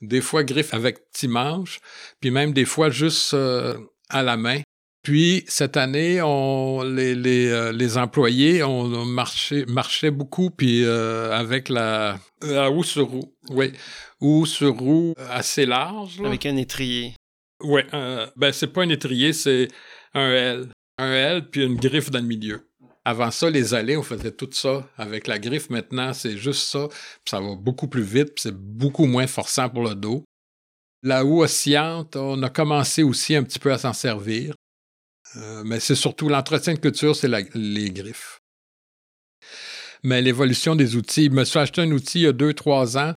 Des 0.01 0.21
fois 0.21 0.43
griffes 0.43 0.73
avec 0.73 1.09
petit 1.11 1.27
manche, 1.27 1.79
puis 2.19 2.31
même 2.31 2.53
des 2.53 2.65
fois 2.65 2.89
juste 2.89 3.33
euh, 3.33 3.77
à 4.09 4.23
la 4.23 4.37
main. 4.37 4.61
Puis 5.03 5.43
cette 5.47 5.77
année, 5.77 6.21
on, 6.21 6.83
les, 6.83 7.15
les, 7.15 7.71
les 7.73 7.97
employés 7.97 8.63
ont 8.63 9.03
marché, 9.03 9.65
marchaient 9.65 10.11
beaucoup, 10.11 10.51
puis 10.51 10.85
avec 10.85 11.69
la, 11.69 12.19
la 12.43 12.67
roue 12.67 12.83
sur 12.83 13.07
roue, 13.07 13.33
oui, 13.49 13.73
ou 14.19 14.45
sur 14.45 14.77
roue 14.77 15.15
assez 15.17 15.65
large. 15.65 16.21
Avec 16.23 16.45
un 16.45 16.55
étrier. 16.55 17.15
Oui, 17.63 17.81
ben 18.35 18.51
c'est 18.51 18.67
pas 18.67 18.83
un 18.83 18.89
étrier, 18.89 19.33
c'est 19.33 19.69
un 20.13 20.29
L. 20.29 20.69
Un 20.99 21.11
L 21.11 21.49
puis 21.49 21.63
une 21.63 21.77
griffe 21.77 22.11
dans 22.11 22.19
le 22.19 22.27
milieu. 22.27 22.69
Avant 23.03 23.31
ça, 23.31 23.49
les 23.49 23.73
allées, 23.73 23.97
on 23.97 24.03
faisait 24.03 24.31
tout 24.31 24.49
ça 24.51 24.87
avec 24.97 25.27
la 25.27 25.39
griffe. 25.39 25.69
Maintenant, 25.69 26.13
c'est 26.13 26.37
juste 26.37 26.67
ça. 26.67 26.87
ça 27.27 27.39
va 27.39 27.55
beaucoup 27.55 27.87
plus 27.87 28.03
vite, 28.03 28.33
c'est 28.37 28.55
beaucoup 28.55 29.05
moins 29.05 29.27
forçant 29.27 29.69
pour 29.69 29.83
le 29.83 29.95
dos. 29.95 30.23
La 31.03 31.25
houe 31.25 31.41
oscillante, 31.41 32.15
on 32.15 32.43
a 32.43 32.49
commencé 32.49 33.01
aussi 33.01 33.35
un 33.35 33.43
petit 33.43 33.57
peu 33.57 33.73
à 33.73 33.79
s'en 33.79 33.93
servir. 33.93 34.53
Euh, 35.37 35.63
mais 35.65 35.79
c'est 35.79 35.95
surtout 35.95 36.29
l'entretien 36.29 36.73
de 36.73 36.79
culture, 36.79 37.15
c'est 37.15 37.29
les 37.55 37.89
griffes. 37.89 38.39
Mais 40.03 40.21
l'évolution 40.21 40.75
des 40.75 40.95
outils, 40.95 41.25
je 41.25 41.31
me 41.31 41.43
suis 41.43 41.57
acheté 41.59 41.81
un 41.81 41.91
outil 41.91 42.19
il 42.19 42.23
y 42.23 42.27
a 42.27 42.33
deux, 42.33 42.53
trois 42.53 42.97
ans 42.97 43.13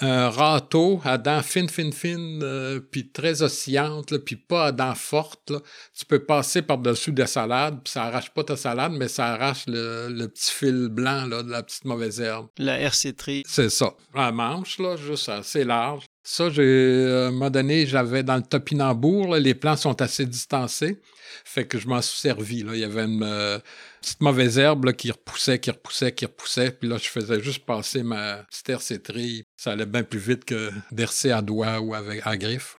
un 0.00 0.28
râteau 0.28 1.00
à 1.04 1.18
dents 1.18 1.42
fines, 1.42 1.68
fines, 1.68 1.92
fines, 1.92 2.40
euh, 2.42 2.80
puis 2.80 3.10
très 3.10 3.42
oscillantes, 3.42 4.16
puis 4.18 4.36
pas 4.36 4.66
à 4.66 4.72
dents 4.72 4.94
fortes. 4.94 5.52
Tu 5.96 6.04
peux 6.04 6.24
passer 6.24 6.62
par-dessus 6.62 7.12
des 7.12 7.26
salades, 7.26 7.80
puis 7.84 7.92
ça 7.92 8.04
arrache 8.04 8.30
pas 8.30 8.44
ta 8.44 8.56
salade, 8.56 8.92
mais 8.92 9.08
ça 9.08 9.26
arrache 9.28 9.64
le, 9.66 10.26
petit 10.26 10.50
fil 10.50 10.88
blanc 10.88 11.26
là, 11.26 11.42
de 11.42 11.50
la 11.50 11.62
petite 11.62 11.84
mauvaise 11.84 12.20
herbe. 12.20 12.48
La 12.58 12.78
RC 12.80 13.14
C'est 13.46 13.70
ça. 13.70 13.94
La 14.14 14.32
manche, 14.32 14.78
là, 14.78 14.96
juste 14.96 15.28
assez 15.28 15.64
large. 15.64 16.04
Ça, 16.26 16.48
j'ai, 16.48 17.06
à 17.06 17.26
un 17.26 17.30
moment 17.32 17.50
donné, 17.50 17.86
j'avais 17.86 18.22
dans 18.22 18.36
le 18.36 18.42
topinambour, 18.42 19.36
les 19.36 19.54
plants 19.54 19.76
sont 19.76 20.00
assez 20.00 20.24
distancés. 20.24 20.98
Fait 21.44 21.66
que 21.66 21.78
je 21.78 21.86
m'en 21.86 22.00
suis 22.00 22.18
servi. 22.18 22.62
Là. 22.62 22.74
Il 22.74 22.80
y 22.80 22.84
avait 22.84 23.04
une 23.04 23.22
euh, 23.22 23.58
petite 24.00 24.22
mauvaise 24.22 24.56
herbe 24.56 24.92
qui 24.92 25.10
repoussait, 25.10 25.58
qui 25.58 25.70
repoussait, 25.70 26.12
qui 26.12 26.24
repoussait. 26.24 26.70
Puis 26.70 26.88
là, 26.88 26.96
je 26.96 27.08
faisais 27.08 27.42
juste 27.42 27.66
passer 27.66 28.02
ma 28.02 28.36
petite 28.44 28.70
hercétrie. 28.70 29.44
Ça 29.58 29.72
allait 29.72 29.84
bien 29.84 30.02
plus 30.02 30.18
vite 30.18 30.46
que 30.46 30.70
d'hercer 30.90 31.30
à 31.30 31.42
doigt 31.42 31.80
ou 31.80 31.94
avec, 31.94 32.22
à 32.24 32.38
griffe. 32.38 32.76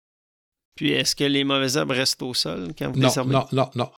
Puis 0.74 0.92
est-ce 0.92 1.14
que 1.14 1.24
les 1.24 1.44
mauvaises 1.44 1.76
herbes 1.76 1.90
restent 1.90 2.22
au 2.22 2.32
sol 2.32 2.68
quand 2.76 2.90
vous 2.92 2.98
non, 2.98 3.10
les 3.14 3.24
Non, 3.24 3.46
non, 3.52 3.70
non. 3.74 3.90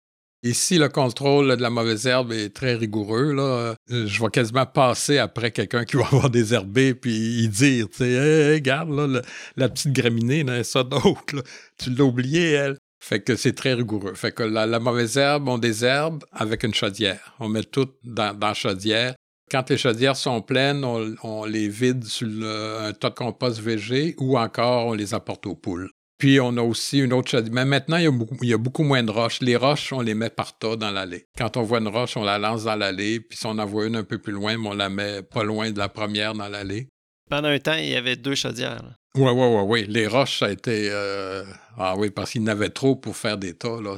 Ici, 0.42 0.78
le 0.78 0.88
contrôle 0.88 1.56
de 1.56 1.62
la 1.62 1.70
mauvaise 1.70 2.06
herbe 2.06 2.32
est 2.32 2.54
très 2.54 2.74
rigoureux. 2.74 3.32
Là. 3.32 3.42
Euh, 3.90 4.06
je 4.06 4.22
vais 4.22 4.28
quasiment 4.30 4.66
passer 4.66 5.18
après 5.18 5.50
quelqu'un 5.50 5.84
qui 5.84 5.96
va 5.96 6.06
avoir 6.12 6.30
des 6.30 6.54
puis 6.94 7.48
dire, 7.48 7.88
tu 7.88 7.98
sais, 7.98 8.54
regarde, 8.54 8.90
là, 8.90 9.22
la 9.56 9.68
petite 9.68 9.92
graminée, 9.92 10.44
là, 10.44 10.62
ça 10.62 10.84
d'autre, 10.84 11.42
tu 11.78 11.90
l'as 11.90 12.04
oublié, 12.04 12.52
elle. 12.52 12.76
Fait 13.02 13.20
que 13.20 13.36
c'est 13.36 13.52
très 13.52 13.74
rigoureux. 13.74 14.14
Fait 14.14 14.32
que 14.32 14.42
la, 14.42 14.80
mauvaise 14.80 15.16
herbe, 15.16 15.48
on 15.48 15.58
désherbe 15.58 16.24
avec 16.32 16.64
une 16.64 16.74
chaudière. 16.74 17.34
On 17.38 17.48
met 17.48 17.62
tout 17.62 17.88
dans, 18.02 18.36
la 18.38 18.54
chaudière. 18.54 19.14
Quand 19.50 19.70
les 19.70 19.78
chaudières 19.78 20.16
sont 20.16 20.42
pleines, 20.42 20.84
on, 20.84 21.44
les 21.44 21.68
vide 21.68 22.04
sur 22.04 22.26
un 22.26 22.92
tas 22.92 23.10
de 23.10 23.14
compost 23.14 23.60
végé 23.60 24.16
ou 24.18 24.36
encore 24.36 24.86
on 24.86 24.92
les 24.92 25.14
apporte 25.14 25.46
aux 25.46 25.54
poules. 25.54 25.90
Puis 26.18 26.40
on 26.40 26.56
a 26.56 26.62
aussi 26.62 26.98
une 27.00 27.12
autre 27.12 27.30
chaudière. 27.30 27.52
Mais 27.52 27.64
maintenant, 27.64 27.98
il 27.98 28.04
y, 28.04 28.06
a 28.06 28.10
beaucoup, 28.10 28.36
il 28.40 28.48
y, 28.48 28.54
a 28.54 28.58
beaucoup, 28.58 28.82
moins 28.82 29.02
de 29.02 29.10
roches. 29.10 29.40
Les 29.40 29.56
roches, 29.56 29.92
on 29.92 30.00
les 30.00 30.14
met 30.14 30.30
par 30.30 30.58
tas 30.58 30.76
dans 30.76 30.90
l'allée. 30.90 31.26
Quand 31.36 31.56
on 31.56 31.62
voit 31.62 31.78
une 31.78 31.88
roche, 31.88 32.16
on 32.16 32.24
la 32.24 32.38
lance 32.38 32.64
dans 32.64 32.76
l'allée. 32.76 33.20
Puis 33.20 33.36
si 33.38 33.46
on 33.46 33.58
en 33.58 33.66
voit 33.66 33.86
une 33.86 33.96
un 33.96 34.04
peu 34.04 34.18
plus 34.18 34.32
loin, 34.32 34.56
on 34.64 34.72
la 34.72 34.88
met 34.88 35.22
pas 35.22 35.44
loin 35.44 35.70
de 35.70 35.78
la 35.78 35.88
première 35.88 36.32
dans 36.32 36.48
l'allée. 36.48 36.88
Pendant 37.28 37.48
un 37.48 37.58
temps, 37.58 37.74
il 37.74 37.88
y 37.88 37.96
avait 37.96 38.16
deux 38.16 38.34
chaudières. 38.34 38.82
Oui, 39.16 39.30
oui, 39.30 39.46
oui, 39.46 39.62
oui. 39.66 39.86
Les 39.88 40.06
roches, 40.06 40.38
ça 40.38 40.46
a 40.46 40.50
été. 40.50 40.88
Euh, 40.90 41.42
ah 41.76 41.94
oui, 41.96 42.10
parce 42.10 42.30
qu'il 42.30 42.42
y 42.42 42.44
en 42.44 42.48
avait 42.48 42.70
trop 42.70 42.96
pour 42.96 43.16
faire 43.16 43.36
des 43.36 43.54
tas. 43.54 43.80
Là. 43.82 43.96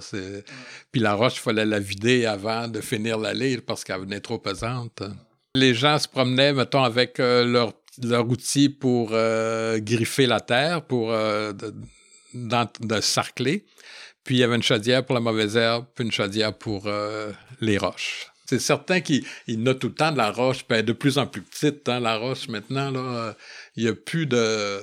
Puis 0.90 1.00
la 1.00 1.14
roche, 1.14 1.36
il 1.36 1.40
fallait 1.40 1.66
la 1.66 1.78
vider 1.78 2.26
avant 2.26 2.68
de 2.68 2.80
finir 2.80 3.18
l'allée 3.18 3.58
parce 3.58 3.84
qu'elle 3.84 4.00
venait 4.00 4.20
trop 4.20 4.38
pesante. 4.38 5.02
Les 5.54 5.74
gens 5.74 5.98
se 5.98 6.08
promenaient, 6.08 6.52
mettons, 6.52 6.82
avec 6.82 7.20
euh, 7.20 7.44
leur, 7.44 7.72
leur, 8.02 8.28
outil 8.28 8.68
pour 8.68 9.10
euh, 9.12 9.78
griffer 9.80 10.26
la 10.26 10.40
terre, 10.40 10.82
pour 10.82 11.12
de, 12.34 12.86
de, 12.86 13.00
sarcler. 13.00 13.64
Puis 14.24 14.36
il 14.36 14.38
y 14.38 14.42
avait 14.42 14.56
une 14.56 14.62
chaudière 14.62 15.04
pour 15.04 15.14
la 15.14 15.20
mauvaise 15.20 15.56
herbe, 15.56 15.86
puis 15.94 16.04
une 16.04 16.12
chaudière 16.12 16.52
pour 16.52 16.90
les 17.60 17.78
roches. 17.78 18.26
C'est 18.48 18.58
certain 18.58 19.00
qu'il 19.00 19.24
note 19.48 19.78
tout 19.78 19.88
le 19.88 19.94
temps 19.94 20.10
de 20.10 20.16
la 20.16 20.30
roche, 20.30 20.64
puis 20.64 20.82
de 20.82 20.92
plus 20.94 21.18
en 21.18 21.26
plus 21.26 21.42
petite, 21.42 21.86
hein, 21.86 22.00
la 22.00 22.16
roche 22.16 22.48
maintenant. 22.48 22.90
Là, 22.90 23.34
il 23.76 23.84
n'y 23.84 23.90
a 23.90 23.94
plus 23.94 24.24
de. 24.24 24.80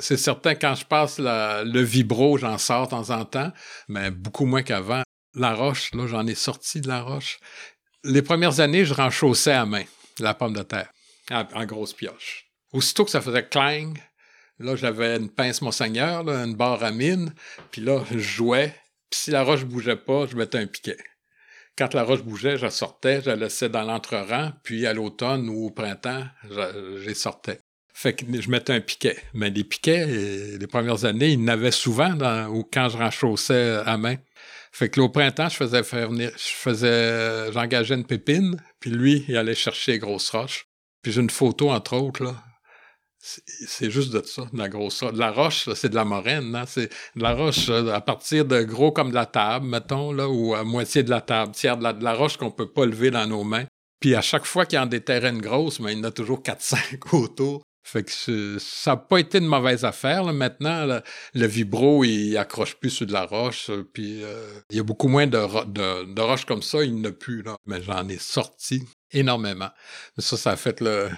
C'est 0.00 0.16
certain, 0.16 0.54
quand 0.54 0.74
je 0.74 0.86
passe 0.86 1.18
le 1.18 1.80
vibro, 1.82 2.38
j'en 2.38 2.56
sors 2.56 2.86
de 2.86 2.90
temps 2.90 3.10
en 3.10 3.26
temps, 3.26 3.52
mais 3.88 4.10
beaucoup 4.10 4.46
moins 4.46 4.62
qu'avant. 4.62 5.02
La 5.34 5.54
roche, 5.54 5.92
là, 5.92 6.06
j'en 6.06 6.26
ai 6.26 6.34
sorti 6.34 6.80
de 6.80 6.88
la 6.88 7.02
roche. 7.02 7.38
Les 8.04 8.22
premières 8.22 8.60
années, 8.60 8.86
je 8.86 8.94
renchaussais 8.94 9.52
à 9.52 9.66
main 9.66 9.84
la 10.18 10.32
pomme 10.32 10.54
de 10.54 10.62
terre, 10.62 10.90
en, 11.30 11.66
grosse 11.66 11.92
pioche. 11.92 12.46
Aussitôt 12.72 13.04
que 13.04 13.10
ça 13.10 13.20
faisait 13.20 13.46
clang, 13.46 13.92
là, 14.62 14.76
j'avais 14.76 15.16
une 15.16 15.28
pince 15.28 15.62
Monseigneur, 15.62 16.28
une 16.28 16.54
barre 16.54 16.82
à 16.82 16.90
mine, 16.90 17.32
puis 17.70 17.82
là, 17.82 18.02
je 18.10 18.18
jouais. 18.18 18.74
Puis 19.10 19.20
si 19.20 19.30
la 19.30 19.42
roche 19.42 19.64
bougeait 19.64 19.96
pas, 19.96 20.26
je 20.26 20.36
mettais 20.36 20.58
un 20.58 20.66
piquet. 20.66 20.96
Quand 21.76 21.94
la 21.94 22.02
roche 22.02 22.22
bougeait, 22.22 22.58
je 22.58 22.68
sortais, 22.68 23.22
je 23.22 23.30
la 23.30 23.36
laissais 23.36 23.68
dans 23.68 23.82
l'entre-rang, 23.82 24.52
puis 24.62 24.86
à 24.86 24.92
l'automne 24.92 25.48
ou 25.48 25.66
au 25.66 25.70
printemps, 25.70 26.24
je, 26.50 27.12
sortais. 27.14 27.60
Fait 27.94 28.14
que 28.14 28.24
je 28.40 28.50
mettais 28.50 28.72
un 28.72 28.80
piquet. 28.80 29.16
Mais 29.34 29.50
les 29.50 29.64
piquets, 29.64 30.06
euh, 30.08 30.58
les 30.58 30.66
premières 30.66 31.04
années, 31.04 31.30
il 31.30 31.44
n'avait 31.44 31.70
souvent 31.70 32.12
ou 32.48 32.64
quand 32.70 32.88
je 32.88 32.96
renchaussais 32.96 33.80
à 33.84 33.96
main. 33.96 34.16
Fait 34.70 34.88
que 34.88 35.00
là, 35.00 35.04
au 35.04 35.08
printemps, 35.10 35.48
je 35.48 35.56
faisais 35.56 35.82
faire 35.82 36.08
j'engageais 37.52 37.94
une 37.94 38.06
pépine, 38.06 38.56
puis 38.80 38.90
lui, 38.90 39.24
il 39.28 39.36
allait 39.36 39.54
chercher 39.54 39.92
les 39.92 39.98
grosses 39.98 40.30
roches. 40.30 40.66
Puis 41.02 41.12
j'ai 41.12 41.20
une 41.20 41.30
photo, 41.30 41.70
entre 41.70 41.96
autres, 41.96 42.24
là, 42.24 42.42
c'est 43.24 43.90
juste 43.90 44.12
de 44.12 44.20
ça, 44.26 44.42
de 44.52 44.58
la 44.58 44.68
grosse 44.68 45.04
De 45.04 45.18
la 45.18 45.30
roche, 45.30 45.68
c'est 45.76 45.90
de 45.90 45.94
la 45.94 46.04
moraine, 46.04 46.56
hein? 46.56 46.64
C'est 46.66 46.88
de 47.14 47.22
la 47.22 47.34
roche 47.34 47.68
à 47.68 48.00
partir 48.00 48.44
de 48.44 48.62
gros 48.62 48.90
comme 48.90 49.10
de 49.10 49.14
la 49.14 49.26
table, 49.26 49.66
mettons, 49.66 50.12
là, 50.12 50.28
ou 50.28 50.54
à 50.54 50.64
moitié 50.64 51.04
de 51.04 51.10
la 51.10 51.20
table, 51.20 51.52
tiers 51.52 51.76
de 51.76 52.02
la, 52.02 52.14
roche 52.14 52.36
qu'on 52.36 52.50
peut 52.50 52.70
pas 52.70 52.84
lever 52.84 53.12
dans 53.12 53.26
nos 53.28 53.44
mains. 53.44 53.66
Puis 54.00 54.16
à 54.16 54.22
chaque 54.22 54.44
fois 54.44 54.66
qu'il 54.66 54.76
y 54.76 54.82
a 54.82 54.86
des 54.86 55.00
terrains 55.00 55.38
grosses, 55.38 55.78
mais 55.78 55.92
il 55.92 55.98
y 55.98 56.00
en 56.00 56.04
a 56.04 56.10
toujours 56.10 56.42
4-5 56.42 56.98
autour. 57.16 57.62
Fait 57.84 58.04
que 58.04 58.58
ça 58.58 58.92
n'a 58.92 58.96
pas 58.96 59.18
été 59.18 59.38
une 59.38 59.46
mauvaise 59.46 59.84
affaire. 59.84 60.24
Maintenant, 60.24 61.00
le, 61.34 61.46
vibro, 61.46 62.04
il 62.04 62.36
accroche 62.36 62.76
plus 62.76 62.90
sur 62.90 63.06
de 63.06 63.12
la 63.12 63.26
roche. 63.26 63.70
Puis 63.92 64.22
euh, 64.22 64.60
il 64.70 64.76
y 64.76 64.80
a 64.80 64.84
beaucoup 64.84 65.08
moins 65.08 65.26
de, 65.26 65.64
de, 66.14 66.20
roches 66.20 66.44
comme 66.44 66.62
ça, 66.62 66.82
il 66.82 66.94
n'y 66.94 67.00
en 67.00 67.10
a 67.10 67.12
plus. 67.12 67.44
Mais 67.66 67.82
j'en 67.82 68.08
ai 68.08 68.18
sorti 68.18 68.82
énormément. 69.12 69.70
Ça, 70.18 70.36
ça 70.36 70.52
a 70.52 70.56
fait 70.56 70.80
le, 70.80 71.10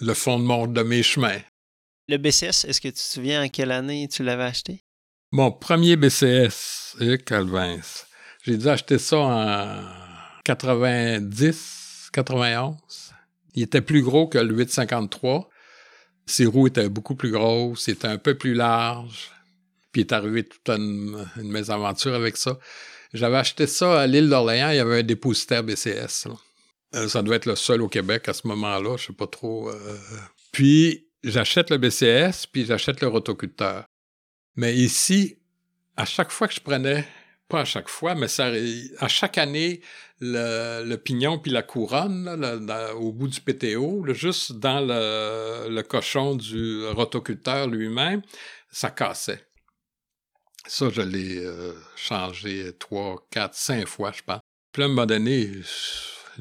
le 0.00 0.14
fondement 0.14 0.66
de 0.66 0.82
mes 0.82 1.02
chemins. 1.02 1.40
Le 2.08 2.16
BCS, 2.16 2.64
est-ce 2.66 2.80
que 2.80 2.88
tu 2.88 2.94
te 2.94 2.98
souviens 2.98 3.44
en 3.44 3.48
quelle 3.48 3.70
année 3.70 4.08
tu 4.08 4.22
l'avais 4.22 4.44
acheté? 4.44 4.82
Mon 5.30 5.50
premier 5.50 5.96
BCS, 5.96 6.96
Calvin. 7.24 7.78
J'ai 8.44 8.56
dû 8.56 8.68
acheter 8.68 8.98
ça 8.98 9.18
en 9.18 9.82
90, 10.44 12.10
91. 12.12 12.76
Il 13.54 13.62
était 13.62 13.80
plus 13.80 14.02
gros 14.02 14.26
que 14.26 14.38
le 14.38 14.54
853. 14.54 15.48
Ses 16.26 16.46
roues 16.46 16.66
étaient 16.66 16.88
beaucoup 16.88 17.14
plus 17.14 17.30
grosses, 17.30 17.82
c'était 17.82 18.08
un 18.08 18.18
peu 18.18 18.36
plus 18.36 18.54
large. 18.54 19.30
Puis 19.92 20.02
il 20.02 20.06
est 20.06 20.12
arrivé 20.12 20.44
toute 20.44 20.68
une, 20.68 21.26
mésaventure 21.36 22.14
avec 22.14 22.36
ça. 22.36 22.58
J'avais 23.12 23.36
acheté 23.36 23.66
ça 23.66 24.00
à 24.00 24.06
l'île 24.06 24.28
d'Orléans, 24.28 24.70
il 24.70 24.76
y 24.76 24.80
avait 24.80 25.00
un 25.00 25.02
dépositaire 25.02 25.62
BCS. 25.62 26.28
Euh, 26.94 27.08
ça 27.08 27.22
devait 27.22 27.36
être 27.36 27.46
le 27.46 27.56
seul 27.56 27.80
au 27.82 27.88
Québec 27.88 28.28
à 28.28 28.34
ce 28.34 28.46
moment-là, 28.48 28.96
je 28.96 29.06
sais 29.06 29.12
pas 29.12 29.26
trop. 29.26 29.70
Euh. 29.70 29.98
Puis 30.52 31.08
j'achète 31.24 31.70
le 31.70 31.78
BCS, 31.78 32.46
puis 32.50 32.66
j'achète 32.66 33.00
le 33.00 33.08
rotoculteur. 33.08 33.84
Mais 34.56 34.74
ici, 34.74 35.38
à 35.96 36.04
chaque 36.04 36.30
fois 36.30 36.48
que 36.48 36.54
je 36.54 36.60
prenais, 36.60 37.06
pas 37.48 37.60
à 37.60 37.64
chaque 37.64 37.88
fois, 37.88 38.14
mais 38.14 38.28
ça, 38.28 38.50
à 38.98 39.08
chaque 39.08 39.38
année, 39.38 39.80
le, 40.20 40.96
pignon 40.96 41.38
puis 41.38 41.50
la 41.50 41.62
couronne 41.62 42.28
au 42.96 43.12
bout 43.12 43.28
du 43.28 43.40
PTO, 43.40 44.04
juste 44.14 44.52
dans 44.52 44.80
le, 44.80 45.82
cochon 45.82 46.36
du 46.36 46.86
rotoculteur 46.88 47.68
lui-même, 47.68 48.22
ça 48.70 48.90
cassait. 48.90 49.46
Ça, 50.66 50.90
je 50.90 51.02
l'ai 51.02 51.38
euh, 51.38 51.74
changé 51.96 52.72
trois, 52.78 53.26
quatre, 53.30 53.54
cinq 53.54 53.88
fois, 53.88 54.12
je 54.12 54.22
pense. 54.22 54.40
Puis 54.70 54.82
à 54.82 54.86
un 54.86 54.88
moment 54.88 55.06
donné, 55.06 55.50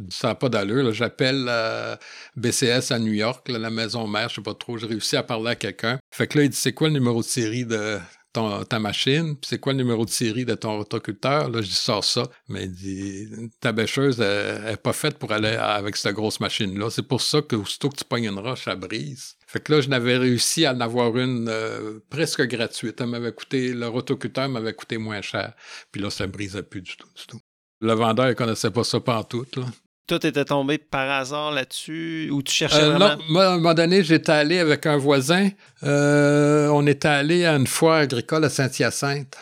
ça 0.09 0.29
n'a 0.29 0.35
pas 0.35 0.49
d'allure. 0.49 0.93
J'appelle 0.93 1.45
euh, 1.49 1.95
BCS 2.35 2.91
à 2.91 2.99
New 2.99 3.13
York, 3.13 3.47
la 3.49 3.69
maison 3.69 4.07
mère, 4.07 4.29
je 4.29 4.35
sais 4.35 4.41
pas 4.41 4.53
trop, 4.53 4.77
j'ai 4.77 4.87
réussi 4.87 5.15
à 5.15 5.23
parler 5.23 5.51
à 5.51 5.55
quelqu'un. 5.55 5.99
Fait 6.11 6.27
que 6.27 6.37
là, 6.37 6.43
il 6.45 6.49
dit 6.49 6.57
c'est 6.57 6.73
quoi 6.73 6.87
le 6.87 6.93
numéro 6.93 7.21
de 7.21 7.25
série 7.25 7.65
de 7.65 7.99
ta 8.33 8.79
machine, 8.79 9.35
puis 9.35 9.47
c'est 9.49 9.59
quoi 9.59 9.73
le 9.73 9.79
numéro 9.79 10.05
de 10.05 10.09
série 10.09 10.45
de 10.45 10.55
ton 10.55 10.77
rotoculteur? 10.77 11.49
Là, 11.49 11.61
je 11.61 11.67
dis, 11.67 11.73
sors 11.73 12.03
ça. 12.03 12.29
Mais 12.47 12.63
il 12.63 12.71
dit, 12.71 13.29
ta 13.59 13.71
bêcheuse 13.71 14.19
n'est 14.19 14.77
pas 14.77 14.93
faite 14.93 15.17
pour 15.17 15.31
aller 15.31 15.49
avec 15.49 15.97
cette 15.97 16.15
grosse 16.15 16.39
machine-là. 16.39 16.89
C'est 16.89 17.07
pour 17.07 17.21
ça 17.21 17.41
que 17.41 17.55
aussitôt 17.55 17.89
que 17.89 17.97
tu 17.97 18.05
pognes 18.05 18.25
une 18.25 18.39
roche, 18.39 18.65
ça 18.65 18.75
brise. 18.75 19.35
Fait 19.47 19.59
que 19.59 19.73
là, 19.73 19.81
je 19.81 19.89
n'avais 19.89 20.17
réussi 20.17 20.65
à 20.65 20.73
en 20.73 20.79
avoir 20.79 21.17
une 21.17 21.49
euh, 21.49 21.99
presque 22.09 22.41
gratuite. 22.43 23.01
Elle 23.01 23.07
m'avait 23.07 23.33
coûté, 23.33 23.73
le 23.73 23.87
rotoculteur 23.87 24.47
m'avait 24.47 24.73
coûté 24.73 24.97
moins 24.97 25.21
cher. 25.21 25.53
Puis 25.91 26.01
là, 26.01 26.09
ça 26.09 26.25
brisait 26.27 26.63
plus 26.63 26.81
du 26.81 26.95
tout, 26.95 27.09
du 27.13 27.27
tout. 27.27 27.41
Le 27.81 27.93
vendeur, 27.93 28.29
il 28.29 28.35
connaissait 28.35 28.71
pas 28.71 28.83
ça 28.83 28.99
tout, 29.27 29.45
là. 29.57 29.65
Tout 30.07 30.25
était 30.25 30.45
tombé 30.45 30.77
par 30.77 31.09
hasard 31.09 31.51
là-dessus 31.51 32.29
ou 32.31 32.41
tu 32.41 32.53
cherchais 32.53 32.83
euh, 32.83 32.89
vraiment? 32.91 33.15
Non, 33.15 33.23
moi, 33.29 33.45
à 33.45 33.49
un 33.51 33.57
moment 33.57 33.73
donné, 33.73 34.03
j'étais 34.03 34.31
allé 34.31 34.59
avec 34.59 34.85
un 34.85 34.97
voisin. 34.97 35.49
Euh, 35.83 36.67
on 36.67 36.85
était 36.87 37.07
allé 37.07 37.45
à 37.45 37.55
une 37.55 37.67
foire 37.67 37.97
agricole 37.97 38.43
à 38.43 38.49
Saint-Hyacinthe. 38.49 39.37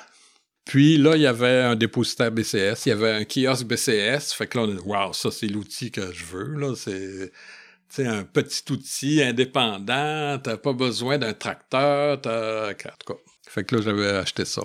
Puis 0.66 0.98
là, 0.98 1.16
il 1.16 1.22
y 1.24 1.28
avait 1.28 1.62
un 1.63 1.75
dépositaire 1.75 2.32
BCS, 2.32 2.86
il 2.86 2.89
y 2.89 2.92
avait 2.92 3.12
un 3.12 3.25
kiosque 3.25 3.66
BCS. 3.66 4.34
Fait 4.34 4.46
que 4.46 4.58
là, 4.60 4.66
on 4.66 4.70
a 4.70 4.74
dit, 4.75 4.82
waouh, 4.86 5.13
ça, 5.13 5.32
c'est 5.32 5.48
l'outil 5.48 5.89
que 5.89 6.13
je 6.13 6.25
veux. 6.25 6.54
Là, 6.60 6.75
c'est 6.75 8.06
un 8.06 8.24
petit 8.24 8.62
outil 8.72 9.24
indépendant, 9.24 10.38
t'as 10.38 10.58
pas 10.58 10.74
besoin 10.74 11.18
d'un 11.18 11.34
tracteur, 11.34 12.22
t'as... 12.22 12.70
En 12.70 12.74
tout 12.74 13.13
cas, 13.13 13.20
fait 13.50 13.63
que 13.63 13.75
là, 13.75 13.82
j'avais 13.82 14.10
acheté 14.10 14.46
ça. 14.46 14.62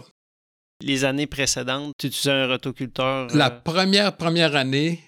Les 0.82 1.06
années 1.06 1.26
précédentes, 1.26 1.94
tu 1.98 2.08
utilisais 2.08 2.32
un 2.32 2.48
rotoculteur? 2.48 3.28
La 3.34 3.46
euh, 3.46 3.60
première, 3.64 4.14
première 4.14 4.56
année, 4.56 5.00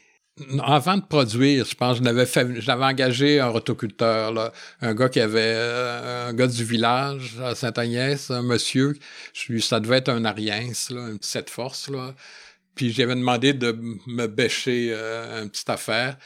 avant 0.63 0.99
de 0.99 1.03
produire, 1.03 1.65
je 1.65 1.75
pense, 1.75 1.99
j'avais 2.03 2.85
engagé 2.85 3.41
un 3.41 3.49
rotoculteur, 3.49 4.53
un 4.83 4.95
gars 4.95 5.09
qui 5.09 5.21
avait, 5.21 5.41
euh, 5.41 6.29
un 6.29 6.35
gars 6.35 6.47
du 6.47 6.63
village 6.63 7.37
à 7.43 7.55
Saint-Agnès, 7.55 8.31
un 8.31 8.43
monsieur, 8.43 8.95
je, 9.33 9.59
ça 9.59 9.81
devait 9.81 9.99
être 9.99 10.11
un 10.11 10.25
Ariens, 10.27 10.73
là, 10.91 11.09
une 11.09 11.19
petite 11.19 11.49
force, 11.49 11.89
là. 11.89 12.15
Puis 12.75 12.93
j'avais 12.93 13.15
demandé 13.15 13.55
de 13.55 13.79
me 14.07 14.27
bêcher 14.27 14.91
euh, 14.91 15.45
une 15.45 15.51
petite 15.51 15.71
affaire. 15.71 16.19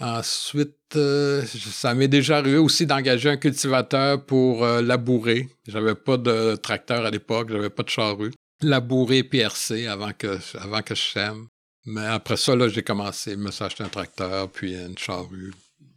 Ensuite, 0.00 0.96
euh, 0.96 1.44
ça 1.44 1.94
m'est 1.94 2.08
déjà 2.08 2.38
arrivé 2.38 2.58
aussi 2.58 2.86
d'engager 2.86 3.30
un 3.30 3.36
cultivateur 3.36 4.24
pour 4.26 4.66
labourer. 4.66 5.48
J'avais 5.68 5.94
pas 5.94 6.16
de 6.16 6.56
tracteur 6.56 7.06
à 7.06 7.10
l'époque, 7.10 7.50
j'avais 7.52 7.70
pas 7.70 7.84
de 7.84 7.90
charrue. 7.90 8.32
Labourer 8.62 9.22
PRC 9.22 9.86
avant 9.86 10.12
que, 10.12 10.38
avant 10.58 10.82
que 10.82 10.96
je 10.96 11.02
sème. 11.02 11.46
Mais 11.84 12.06
après 12.06 12.36
ça, 12.36 12.54
là, 12.54 12.68
j'ai 12.68 12.82
commencé, 12.82 13.34
me 13.36 13.50
suis 13.50 13.64
acheté 13.64 13.82
un 13.82 13.88
tracteur, 13.88 14.48
puis 14.50 14.74
une 14.74 14.96
charrue. 14.96 15.52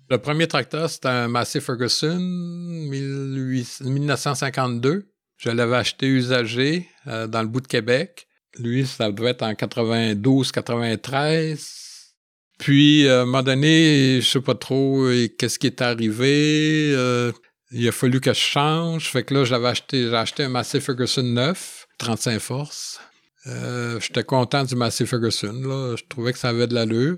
Le 0.10 0.18
premier 0.18 0.48
tracteur, 0.48 0.90
c'était 0.90 1.10
un 1.10 1.28
Massey 1.28 1.60
Ferguson 1.60 2.18
1952. 2.20 5.06
Je 5.38 5.50
l'avais 5.50 5.76
acheté 5.76 6.08
usagé 6.08 6.88
euh, 7.08 7.28
dans 7.28 7.42
le 7.42 7.48
bout 7.48 7.60
de 7.62 7.68
Québec. 7.68 8.28
Lui, 8.58 8.86
ça 8.86 9.12
devait 9.12 9.32
être 9.32 9.42
en 9.42 9.52
92-93. 9.54 12.14
Puis, 12.58 13.06
euh, 13.08 13.20
à 13.20 13.24
un 13.24 13.26
moment 13.26 13.44
donné, 13.44 14.22
je 14.22 14.28
sais 14.28 14.40
pas 14.42 14.56
trop 14.56 15.10
qu'est-ce 15.38 15.60
qui 15.60 15.68
est 15.68 15.82
arrivé. 15.82 16.94
Euh, 16.96 17.34
il 17.72 17.86
a 17.88 17.92
fallu 17.92 18.22
que 18.22 18.34
je 18.34 18.40
change. 18.40 19.10
Fait 19.10 19.24
que 19.24 19.34
là, 19.34 19.44
j'avais 19.44 19.68
acheté, 19.68 20.04
j'ai 20.04 20.16
acheté 20.16 20.44
un 20.44 20.50
Massey 20.50 20.80
Ferguson 20.80 21.24
9, 21.24 21.88
35 21.98 22.40
forces. 22.40 23.02
Euh, 23.48 24.00
j'étais 24.00 24.24
content 24.24 24.64
du 24.64 24.76
Massey 24.76 25.06
Ferguson. 25.06 25.54
Là. 25.54 25.96
Je 25.96 26.04
trouvais 26.08 26.34
que 26.34 26.40
ça 26.40 26.50
avait 26.50 26.68
de 26.68 26.74
l'allure. 26.74 27.18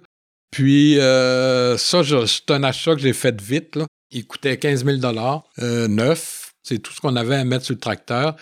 Puis 0.51 0.99
euh, 0.99 1.77
ça, 1.77 2.01
c'est 2.03 2.51
un 2.51 2.63
achat 2.63 2.95
que 2.95 3.01
j'ai 3.01 3.13
fait 3.13 3.39
vite. 3.41 3.75
Là. 3.75 3.85
Il 4.11 4.25
coûtait 4.25 4.57
15 4.57 4.85
000 4.85 4.99
euh, 5.59 5.87
neuf. 5.87 6.51
C'est 6.63 6.79
tout 6.79 6.93
ce 6.93 7.01
qu'on 7.01 7.15
avait 7.15 7.35
à 7.35 7.43
mettre 7.43 7.65
sur 7.65 7.75
le 7.75 7.79
tracteur. 7.79 8.35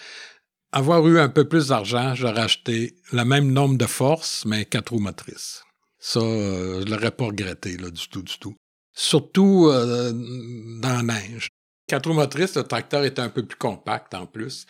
Avoir 0.72 1.08
eu 1.08 1.20
un 1.20 1.30
peu 1.30 1.48
plus 1.48 1.68
d'argent, 1.68 2.16
j'aurais 2.16 2.42
acheté 2.42 2.96
le 3.14 3.24
même 3.24 3.52
nombre 3.52 3.78
de 3.78 3.86
forces, 3.86 4.46
mais 4.46 4.66
quatre 4.66 4.90
roues 4.90 5.00
motrices. 5.00 5.64
Ça, 6.00 6.20
euh, 6.20 6.84
je 6.86 6.92
l'aurais 6.92 7.12
pas 7.12 7.26
regretté 7.26 7.78
là, 7.78 7.90
du 7.90 8.08
tout, 8.10 8.22
du 8.22 8.38
tout. 8.38 8.56
Surtout 8.94 9.70
dans 9.70 10.82
la 10.82 11.04
neige. 11.04 11.50
Quatre 11.88 12.12
motrices, 12.12 12.56
le 12.56 12.64
tracteur 12.64 13.04
était 13.06 13.22
un 13.22 13.30
peu 13.30 13.46
plus 13.46 13.58
compact 13.58 14.14
en 14.16 14.26
plus. 14.26 14.66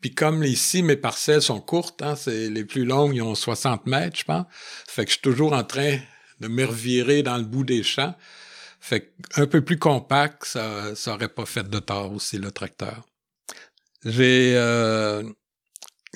Puis 0.00 0.14
comme 0.14 0.44
ici, 0.44 0.82
mes 0.82 0.96
parcelles 0.96 1.42
sont 1.42 1.60
courtes, 1.60 2.00
hein, 2.02 2.16
c'est 2.16 2.48
les 2.48 2.64
plus 2.64 2.84
longues, 2.84 3.14
ils 3.14 3.22
ont 3.22 3.34
60 3.34 3.86
mètres, 3.86 4.18
je 4.18 4.24
pense. 4.24 4.46
Fait 4.86 5.04
que 5.04 5.10
je 5.10 5.14
suis 5.14 5.22
toujours 5.22 5.52
en 5.52 5.64
train 5.64 5.98
de 6.40 6.48
me 6.48 6.64
revirer 6.64 7.22
dans 7.22 7.36
le 7.36 7.44
bout 7.44 7.64
des 7.64 7.82
champs. 7.82 8.14
Fait 8.80 9.12
un 9.36 9.46
peu 9.46 9.62
plus 9.62 9.78
compact, 9.78 10.44
ça, 10.44 10.94
ça 10.94 11.14
aurait 11.14 11.28
pas 11.28 11.44
fait 11.44 11.68
de 11.68 11.78
tort 11.80 12.12
aussi, 12.12 12.38
le 12.38 12.50
tracteur. 12.50 13.06
J'ai 14.04 14.54
euh, 14.56 15.22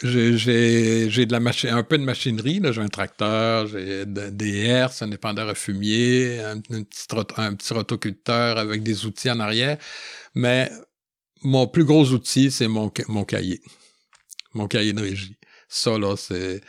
j'ai 0.02 1.26
de 1.26 1.32
la 1.32 1.40
machine, 1.40 1.70
un 1.70 1.82
peu 1.84 1.98
de 1.98 2.02
machinerie, 2.02 2.60
j'ai 2.70 2.80
un 2.80 2.88
tracteur, 2.88 3.66
j'ai 3.68 4.04
des 4.06 4.56
herses, 4.58 5.02
un 5.02 5.10
épandeur 5.10 5.48
à 5.48 5.54
fumier, 5.54 6.40
un, 6.40 6.60
petit, 6.60 7.06
un 7.36 7.54
petit 7.54 7.72
rotoculteur 7.72 8.58
avec 8.58 8.82
des 8.82 9.06
outils 9.06 9.30
en 9.30 9.40
arrière. 9.40 9.78
Mais 10.34 10.70
mon 11.42 11.66
plus 11.68 11.84
gros 11.84 12.06
outil, 12.10 12.50
c'est 12.50 12.68
mon, 12.68 12.90
mon 13.08 13.24
cahier. 13.24 13.60
Mon 14.54 14.66
cahier 14.66 14.92
de 14.92 15.02
régie. 15.02 15.36
Ça, 15.68 15.98
là, 15.98 16.16
c'est. 16.16 16.60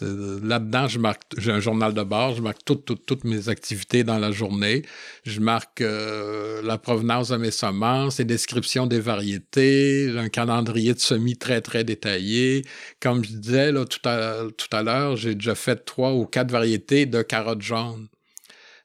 Là-dedans, 0.00 0.88
je 0.88 0.98
marque, 0.98 1.22
j'ai 1.38 1.52
un 1.52 1.60
journal 1.60 1.94
de 1.94 2.02
bord, 2.02 2.34
je 2.34 2.42
marque 2.42 2.64
toutes, 2.64 3.24
mes 3.24 3.48
activités 3.48 4.02
dans 4.02 4.18
la 4.18 4.32
journée. 4.32 4.82
Je 5.24 5.40
marque 5.40 5.80
euh, 5.80 6.60
la 6.62 6.76
provenance 6.76 7.28
de 7.28 7.36
mes 7.36 7.52
semences, 7.52 8.18
les 8.18 8.24
descriptions 8.24 8.86
des 8.86 8.98
variétés, 8.98 10.12
un 10.16 10.28
calendrier 10.28 10.92
de 10.92 10.98
semis 10.98 11.36
très, 11.36 11.60
très 11.60 11.84
détaillé. 11.84 12.64
Comme 13.00 13.24
je 13.24 13.32
disais 13.32 13.70
là, 13.70 13.84
tout 13.84 14.06
à, 14.08 14.42
tout 14.56 14.76
à 14.76 14.82
l'heure, 14.82 15.16
j'ai 15.16 15.34
déjà 15.36 15.54
fait 15.54 15.76
trois 15.84 16.12
ou 16.12 16.26
quatre 16.26 16.50
variétés 16.50 17.06
de 17.06 17.22
carottes 17.22 17.62
jaunes 17.62 18.08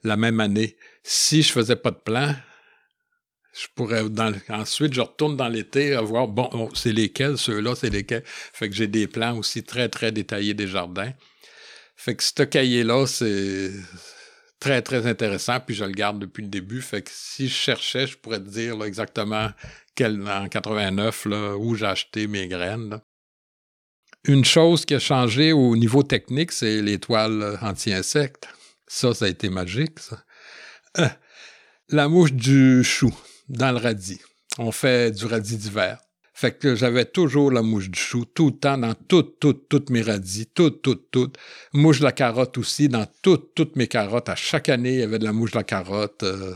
la 0.03 0.17
même 0.17 0.39
année. 0.39 0.75
Si 1.03 1.41
je 1.41 1.51
faisais 1.51 1.75
pas 1.75 1.91
de 1.91 1.97
plan, 1.97 2.35
je 3.53 3.67
pourrais 3.75 4.03
ensuite 4.49 4.93
je 4.93 5.01
retourne 5.01 5.35
dans 5.35 5.49
l'été 5.49 5.93
à 5.93 6.01
voir 6.01 6.27
bon 6.27 6.69
c'est 6.73 6.93
lesquels 6.93 7.37
ceux-là 7.37 7.75
c'est 7.75 7.89
lesquels. 7.89 8.23
Fait 8.25 8.69
que 8.69 8.75
j'ai 8.75 8.87
des 8.87 9.07
plans 9.07 9.37
aussi 9.37 9.63
très 9.63 9.89
très 9.89 10.11
détaillés 10.11 10.53
des 10.53 10.67
jardins. 10.67 11.11
Fait 11.95 12.15
que 12.15 12.23
ce 12.23 12.43
cahier 12.43 12.83
là 12.83 13.05
c'est 13.07 13.71
très 14.59 14.81
très 14.81 15.05
intéressant 15.05 15.59
puis 15.59 15.75
je 15.75 15.83
le 15.83 15.91
garde 15.91 16.19
depuis 16.19 16.43
le 16.43 16.49
début. 16.49 16.81
Fait 16.81 17.01
que 17.01 17.09
si 17.13 17.49
je 17.49 17.53
cherchais 17.53 18.07
je 18.07 18.17
pourrais 18.17 18.39
te 18.39 18.49
dire 18.49 18.81
exactement 18.83 19.49
en 19.99 20.47
89 20.47 21.25
là, 21.25 21.57
où 21.57 21.75
j'ai 21.75 21.85
acheté 21.85 22.27
mes 22.27 22.47
graines 22.47 23.01
une 24.23 24.45
chose 24.45 24.85
qui 24.85 24.95
a 24.95 24.99
changé 24.99 25.51
au 25.51 25.75
niveau 25.75 26.01
technique 26.01 26.51
c'est 26.51 26.81
les 26.81 26.97
toiles 26.97 27.59
anti-insectes 27.61 28.47
ça 28.87 29.13
ça 29.13 29.25
a 29.25 29.27
été 29.27 29.49
magique 29.49 29.99
ça. 29.99 30.23
Euh, 30.99 31.09
la 31.89 32.07
mouche 32.07 32.33
du 32.33 32.83
chou 32.83 33.13
dans 33.51 33.71
le 33.71 33.77
radis. 33.77 34.21
On 34.57 34.71
fait 34.71 35.11
du 35.11 35.25
radis 35.25 35.57
d'hiver. 35.57 35.97
Fait 36.33 36.57
que 36.57 36.75
j'avais 36.75 37.05
toujours 37.05 37.51
la 37.51 37.61
mouche 37.61 37.89
du 37.89 37.99
chou, 37.99 38.25
tout 38.25 38.47
le 38.47 38.57
temps, 38.57 38.77
dans 38.77 38.95
toutes, 38.95 39.39
toutes, 39.39 39.69
toutes 39.69 39.89
mes 39.89 40.01
radis, 40.01 40.47
toutes, 40.47 40.81
toutes, 40.81 41.11
toutes. 41.11 41.37
Mouche 41.73 41.99
de 41.99 42.05
la 42.05 42.13
carotte 42.13 42.57
aussi, 42.57 42.89
dans 42.89 43.05
toutes, 43.21 43.53
toutes 43.53 43.75
mes 43.75 43.87
carottes. 43.87 44.29
À 44.29 44.35
chaque 44.35 44.69
année, 44.69 44.93
il 44.93 44.99
y 45.01 45.03
avait 45.03 45.19
de 45.19 45.25
la 45.25 45.33
mouche 45.33 45.51
de 45.51 45.57
la 45.57 45.63
carotte. 45.63 46.23
Euh, 46.23 46.55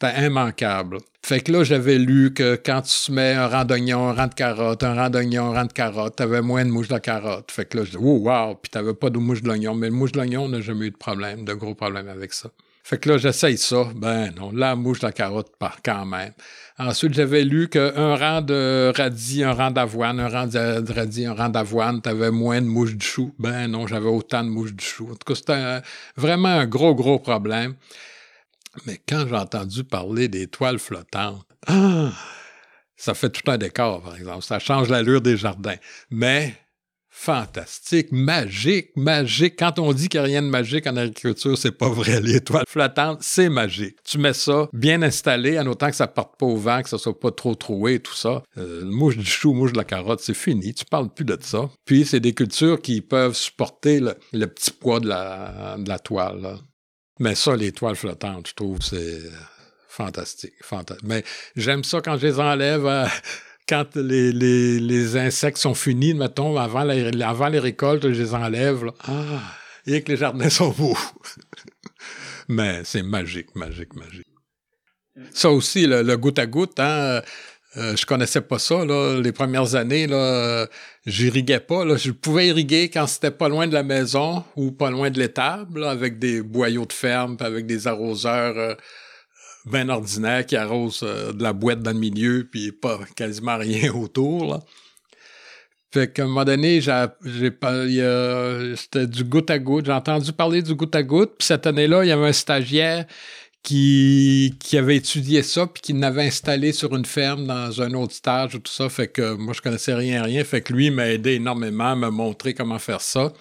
c'était 0.00 0.24
immanquable. 0.24 0.98
Fait 1.24 1.40
que 1.40 1.50
là, 1.50 1.64
j'avais 1.64 1.98
lu 1.98 2.32
que 2.32 2.54
quand 2.54 2.82
tu 2.82 3.10
mets 3.10 3.32
un 3.32 3.48
rang 3.48 3.64
d'oignon, 3.64 4.08
un 4.08 4.12
rang 4.12 4.28
de 4.28 4.34
carotte, 4.34 4.84
un 4.84 4.94
rang 4.94 5.10
d'oignon, 5.10 5.46
un 5.46 5.52
rang 5.52 5.64
de 5.64 5.72
carotte, 5.72 6.14
t'avais 6.16 6.40
moins 6.40 6.64
de 6.64 6.70
mouche 6.70 6.88
de 6.88 6.94
la 6.94 7.00
carotte. 7.00 7.50
Fait 7.50 7.64
que 7.64 7.78
là, 7.78 7.84
je 7.84 7.90
dis, 7.90 7.96
oh, 7.98 8.18
wow, 8.18 8.54
puis 8.54 8.70
t'avais 8.70 8.94
pas 8.94 9.10
de 9.10 9.18
mouche 9.18 9.42
de 9.42 9.48
l'oignon. 9.48 9.74
Mais 9.74 9.90
mouche 9.90 10.12
de 10.12 10.18
l'oignon, 10.18 10.44
on 10.44 10.48
n'a 10.50 10.60
jamais 10.60 10.86
eu 10.86 10.90
de 10.90 10.96
problème, 10.96 11.44
de 11.44 11.54
gros 11.54 11.74
problèmes 11.74 12.08
avec 12.08 12.32
ça. 12.32 12.50
Fait 12.88 12.96
que 12.96 13.10
là, 13.10 13.18
j'essaye 13.18 13.58
ça. 13.58 13.90
Ben 13.94 14.32
non, 14.34 14.50
la 14.50 14.74
mouche 14.74 15.00
de 15.00 15.06
la 15.06 15.12
carotte 15.12 15.54
part 15.58 15.80
quand 15.84 16.06
même. 16.06 16.32
Ensuite, 16.78 17.12
j'avais 17.12 17.44
lu 17.44 17.68
qu'un 17.68 18.16
rang 18.16 18.40
de 18.40 18.90
radis, 18.96 19.44
un 19.44 19.52
rang 19.52 19.70
d'avoine, 19.70 20.18
un 20.18 20.28
rang 20.30 20.46
de 20.46 20.90
radis, 20.90 21.26
un 21.26 21.34
rang 21.34 21.50
d'avoine, 21.50 22.00
t'avais 22.00 22.30
moins 22.30 22.62
de 22.62 22.66
mouches 22.66 22.94
du 22.94 23.04
chou. 23.04 23.34
Ben 23.38 23.66
non, 23.66 23.86
j'avais 23.86 24.08
autant 24.08 24.42
de 24.42 24.48
mouches 24.48 24.72
du 24.72 24.82
chou. 24.82 25.10
En 25.10 25.16
tout 25.16 25.26
cas, 25.26 25.34
c'était 25.34 25.80
vraiment 26.16 26.48
un 26.48 26.64
gros, 26.64 26.94
gros 26.94 27.18
problème. 27.18 27.74
Mais 28.86 28.98
quand 29.06 29.26
j'ai 29.28 29.36
entendu 29.36 29.84
parler 29.84 30.28
des 30.28 30.46
toiles 30.46 30.78
flottantes, 30.78 31.44
ah, 31.66 32.10
ça 32.96 33.12
fait 33.12 33.28
tout 33.28 33.50
un 33.50 33.58
décor, 33.58 34.02
par 34.02 34.16
exemple. 34.16 34.44
Ça 34.44 34.58
change 34.58 34.88
l'allure 34.88 35.20
des 35.20 35.36
jardins. 35.36 35.76
Mais 36.10 36.54
fantastique, 37.18 38.12
magique, 38.12 38.90
magique. 38.94 39.58
Quand 39.58 39.80
on 39.80 39.92
dit 39.92 40.08
qu'il 40.08 40.20
n'y 40.20 40.24
a 40.24 40.28
rien 40.28 40.42
de 40.42 40.46
magique 40.46 40.86
en 40.86 40.96
agriculture, 40.96 41.58
c'est 41.58 41.72
pas 41.72 41.88
vrai. 41.88 42.20
L'étoile 42.20 42.64
flottante, 42.68 43.18
c'est 43.22 43.48
magique. 43.48 43.96
Tu 44.04 44.18
mets 44.18 44.32
ça 44.32 44.68
bien 44.72 45.02
installé, 45.02 45.58
en 45.58 45.66
autant 45.66 45.90
que 45.90 45.96
ça 45.96 46.06
parte 46.06 46.38
pas 46.38 46.46
au 46.46 46.56
vent, 46.56 46.80
que 46.80 46.88
ça 46.88 46.96
soit 46.96 47.18
pas 47.18 47.32
trop 47.32 47.56
troué, 47.56 47.98
tout 47.98 48.14
ça. 48.14 48.44
Euh, 48.56 48.84
mouche 48.84 49.16
du 49.16 49.26
chou, 49.26 49.52
mouche 49.52 49.72
de 49.72 49.78
la 49.78 49.84
carotte, 49.84 50.20
c'est 50.20 50.32
fini. 50.32 50.72
Tu 50.72 50.84
parles 50.84 51.12
plus 51.12 51.24
de 51.24 51.36
ça. 51.40 51.68
Puis, 51.84 52.06
c'est 52.06 52.20
des 52.20 52.34
cultures 52.34 52.80
qui 52.80 53.00
peuvent 53.00 53.34
supporter 53.34 54.00
le, 54.00 54.46
petit 54.46 54.70
poids 54.70 55.00
de 55.00 55.08
la, 55.08 55.98
toile. 55.98 56.56
Mais 57.18 57.34
ça, 57.34 57.56
les 57.56 57.72
toiles 57.72 57.96
flottantes, 57.96 58.46
je 58.48 58.54
trouve, 58.54 58.78
c'est 58.80 59.22
fantastique. 59.88 60.54
fantastique. 60.62 61.06
Mais 61.06 61.24
j'aime 61.56 61.82
ça 61.82 62.00
quand 62.00 62.16
je 62.16 62.28
les 62.28 62.38
enlève. 62.38 62.86
Euh, 62.86 63.06
quand 63.68 63.96
les, 63.96 64.32
les, 64.32 65.16
insectes 65.16 65.58
sont 65.58 65.74
finis, 65.74 66.14
mettons, 66.14 66.56
avant, 66.56 66.88
avant 66.88 67.48
les 67.48 67.58
récoltes, 67.58 68.10
je 68.12 68.22
les 68.22 68.34
enlève. 68.34 68.84
Là. 68.84 68.92
Ah, 69.06 69.42
et 69.86 70.02
que 70.02 70.12
les 70.12 70.18
jardins 70.18 70.50
sont 70.50 70.70
beaux. 70.70 70.96
Mais 72.48 72.80
c'est 72.84 73.02
magique, 73.02 73.54
magique, 73.54 73.94
magique. 73.94 74.26
Ça 75.32 75.50
aussi, 75.50 75.86
le, 75.86 76.16
goutte 76.16 76.38
à 76.38 76.46
goutte, 76.46 76.78
hein, 76.80 77.22
euh, 77.76 77.96
je 77.96 78.06
connaissais 78.06 78.40
pas 78.40 78.58
ça 78.58 78.84
là, 78.84 79.20
les 79.20 79.32
premières 79.32 79.74
années. 79.74 80.06
Là, 80.06 80.66
j'irriguais 81.04 81.60
pas. 81.60 81.84
Là. 81.84 81.96
Je 81.96 82.10
pouvais 82.12 82.48
irriguer 82.48 82.88
quand 82.88 83.06
c'était 83.06 83.30
pas 83.30 83.48
loin 83.48 83.66
de 83.66 83.74
la 83.74 83.82
maison 83.82 84.44
ou 84.56 84.72
pas 84.72 84.90
loin 84.90 85.10
de 85.10 85.18
l'étable, 85.18 85.84
avec 85.84 86.18
des 86.18 86.40
boyaux 86.40 86.86
de 86.86 86.92
ferme, 86.92 87.36
avec 87.40 87.66
des 87.66 87.86
arroseurs. 87.86 88.56
Euh, 88.56 88.74
bien 89.68 89.88
ordinaire 89.88 90.46
qui 90.46 90.56
arrose 90.56 91.00
euh, 91.02 91.32
de 91.32 91.42
la 91.42 91.52
boîte 91.52 91.80
dans 91.80 91.92
le 91.92 91.98
milieu, 91.98 92.48
puis 92.50 92.72
pas 92.72 92.98
quasiment 93.16 93.56
rien 93.56 93.92
autour. 93.94 94.60
Fait 95.92 96.12
qu'à 96.12 96.24
un 96.24 96.26
moment 96.26 96.44
donné, 96.44 96.82
c'était 96.82 99.06
du 99.06 99.24
goutte 99.24 99.50
à 99.50 99.58
goutte. 99.58 99.86
J'ai 99.86 99.92
entendu 99.92 100.32
parler 100.32 100.60
du 100.60 100.74
goutte 100.74 100.94
à 100.94 101.02
goutte. 101.02 101.36
Puis 101.38 101.46
cette 101.46 101.66
année-là, 101.66 102.04
il 102.04 102.08
y 102.08 102.12
avait 102.12 102.28
un 102.28 102.32
stagiaire 102.32 103.06
qui, 103.62 104.54
qui 104.60 104.76
avait 104.76 104.96
étudié 104.96 105.42
ça, 105.42 105.66
puis 105.66 105.80
qui 105.80 105.92
l'avait 105.94 106.26
installé 106.26 106.72
sur 106.72 106.94
une 106.94 107.06
ferme 107.06 107.46
dans 107.46 107.80
un 107.80 107.92
autre 107.94 108.14
stage 108.14 108.54
ou 108.54 108.58
tout 108.58 108.72
ça. 108.72 108.88
Fait 108.88 109.08
que 109.08 109.34
moi, 109.34 109.54
je 109.54 109.62
connaissais 109.62 109.94
rien, 109.94 110.22
rien. 110.22 110.44
Fait 110.44 110.60
que 110.60 110.72
lui 110.72 110.90
m'a 110.90 111.08
aidé 111.08 111.32
énormément, 111.32 111.96
m'a 111.96 112.10
montré 112.10 112.54
comment 112.54 112.78
faire 112.78 113.00
ça. 113.00 113.32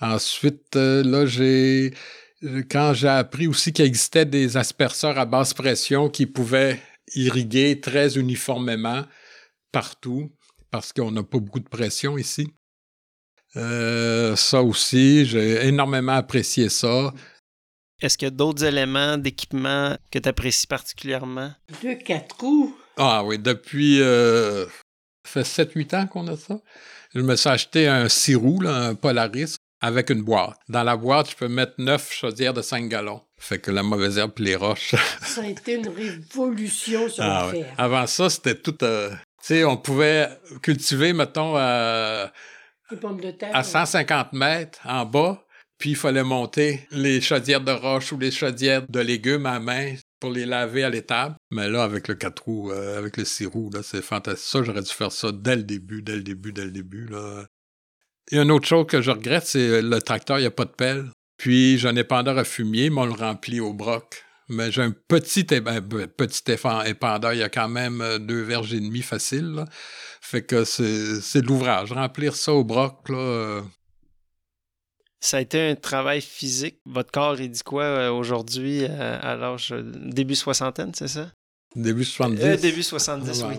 Ensuite, 0.00 0.74
euh, 0.74 1.04
là, 1.04 1.26
j'ai 1.26 1.94
quand 2.70 2.92
j'ai 2.94 3.08
appris 3.08 3.46
aussi 3.46 3.72
qu'il 3.72 3.84
existait 3.84 4.26
des 4.26 4.56
asperceurs 4.56 5.18
à 5.18 5.26
basse 5.26 5.54
pression 5.54 6.08
qui 6.08 6.26
pouvaient 6.26 6.80
irriguer 7.14 7.80
très 7.80 8.16
uniformément 8.18 9.04
partout, 9.70 10.30
parce 10.70 10.92
qu'on 10.92 11.10
n'a 11.10 11.22
pas 11.22 11.38
beaucoup 11.38 11.60
de 11.60 11.68
pression 11.68 12.18
ici. 12.18 12.48
Euh, 13.56 14.34
ça 14.36 14.62
aussi, 14.62 15.26
j'ai 15.26 15.66
énormément 15.66 16.12
apprécié 16.12 16.68
ça. 16.68 17.12
Est-ce 18.00 18.18
qu'il 18.18 18.26
y 18.26 18.28
a 18.28 18.30
d'autres 18.30 18.64
éléments 18.64 19.16
d'équipement 19.18 19.96
que 20.10 20.18
tu 20.18 20.28
apprécies 20.28 20.66
particulièrement? 20.66 21.52
Deux 21.82 21.94
quatre 21.94 22.40
roues. 22.40 22.76
Ah 22.96 23.22
oui, 23.24 23.38
depuis 23.38 24.00
euh, 24.00 24.66
ça 25.24 25.44
fait 25.44 25.64
7-8 25.64 25.96
ans 25.96 26.06
qu'on 26.06 26.26
a 26.28 26.36
ça. 26.36 26.60
Je 27.14 27.20
me 27.20 27.36
suis 27.36 27.48
acheté 27.48 27.86
un 27.86 28.08
6 28.08 28.34
roues, 28.34 28.62
un 28.66 28.94
Polaris, 28.94 29.56
avec 29.82 30.10
une 30.10 30.22
boîte. 30.22 30.56
Dans 30.68 30.84
la 30.84 30.96
boîte, 30.96 31.30
je 31.30 31.36
peux 31.36 31.48
mettre 31.48 31.74
neuf 31.78 32.12
chaudières 32.12 32.54
de 32.54 32.62
5 32.62 32.88
gallons. 32.88 33.20
Fait 33.36 33.58
que 33.58 33.72
la 33.72 33.82
mauvaise 33.82 34.16
herbe 34.16 34.32
et 34.38 34.42
les 34.42 34.56
roches. 34.56 34.94
ça 35.22 35.42
a 35.42 35.46
été 35.46 35.74
une 35.74 35.88
révolution 35.88 37.08
sur 37.08 37.24
ah, 37.24 37.50
le 37.52 37.64
Avant 37.76 38.06
ça, 38.06 38.30
c'était 38.30 38.54
tout. 38.54 38.76
Euh, 38.82 39.10
tu 39.10 39.16
sais, 39.42 39.64
on 39.64 39.76
pouvait 39.76 40.28
cultiver, 40.62 41.12
mettons, 41.12 41.56
à, 41.56 42.32
à 43.52 43.62
150 43.64 44.32
mètres 44.32 44.78
en 44.84 45.04
bas, 45.04 45.44
puis 45.78 45.90
il 45.90 45.96
fallait 45.96 46.22
monter 46.22 46.86
les 46.92 47.20
chaudières 47.20 47.60
de 47.60 47.72
roche 47.72 48.12
ou 48.12 48.18
les 48.18 48.30
chaudières 48.30 48.86
de 48.88 49.00
légumes 49.00 49.46
à 49.46 49.58
main 49.58 49.94
pour 50.20 50.30
les 50.30 50.46
laver 50.46 50.84
à 50.84 50.90
l'étable. 50.90 51.34
Mais 51.50 51.68
là, 51.68 51.82
avec 51.82 52.06
le 52.06 52.14
4 52.14 52.44
roues, 52.44 52.70
euh, 52.70 52.98
avec 52.98 53.16
le 53.16 53.24
6 53.24 53.46
roues, 53.46 53.70
là, 53.74 53.80
c'est 53.82 54.02
fantastique. 54.02 54.48
Ça, 54.48 54.62
j'aurais 54.62 54.82
dû 54.82 54.92
faire 54.92 55.10
ça 55.10 55.32
dès 55.32 55.56
le 55.56 55.64
début, 55.64 56.02
dès 56.02 56.14
le 56.14 56.22
début, 56.22 56.52
dès 56.52 56.66
le 56.66 56.70
début. 56.70 57.06
Là. 57.06 57.46
Il 58.30 58.36
y 58.36 58.38
a 58.38 58.42
une 58.42 58.50
autre 58.50 58.68
chose 58.68 58.86
que 58.86 59.02
je 59.02 59.10
regrette, 59.10 59.46
c'est 59.46 59.68
euh, 59.68 59.82
le 59.82 60.00
tracteur, 60.00 60.38
il 60.38 60.42
n'y 60.42 60.46
a 60.46 60.52
pas 60.52 60.64
de 60.64 60.70
pelle. 60.70 61.10
Puis 61.36 61.78
j'ai 61.78 61.88
un 61.88 61.96
épandeur 61.96 62.38
à 62.38 62.44
fumier, 62.44 62.90
mais 62.90 63.00
on 63.00 63.06
le 63.06 63.12
remplit 63.12 63.60
au 63.60 63.72
broc. 63.72 64.24
Mais 64.48 64.70
j'ai 64.70 64.82
un 64.82 64.90
petit, 64.90 65.44
ben, 65.44 65.80
petit 65.80 66.52
épandeur, 66.52 67.32
il 67.32 67.40
y 67.40 67.42
a 67.42 67.48
quand 67.48 67.68
même 67.68 68.00
euh, 68.00 68.18
deux 68.18 68.42
verges 68.42 68.74
et 68.74 68.80
demi 68.80 69.02
facile. 69.02 69.64
Fait 70.20 70.42
que 70.42 70.64
c'est 70.64 71.40
de 71.42 71.46
l'ouvrage. 71.46 71.92
Remplir 71.92 72.36
ça 72.36 72.52
au 72.52 72.64
broc, 72.64 73.08
là. 73.08 73.18
Euh. 73.18 73.62
Ça 75.20 75.36
a 75.36 75.40
été 75.40 75.70
un 75.70 75.74
travail 75.74 76.20
physique. 76.20 76.80
Votre 76.84 77.12
corps, 77.12 77.40
il 77.40 77.50
dit 77.50 77.62
quoi 77.62 78.10
aujourd'hui 78.10 78.84
à 78.84 79.36
l'âge 79.36 79.72
début 79.72 80.34
soixantaine, 80.34 80.92
c'est 80.94 81.06
ça? 81.06 81.30
Début 81.74 82.04
70. 82.04 82.60
début 82.60 82.82
70, 82.82 83.44
oui. 83.48 83.54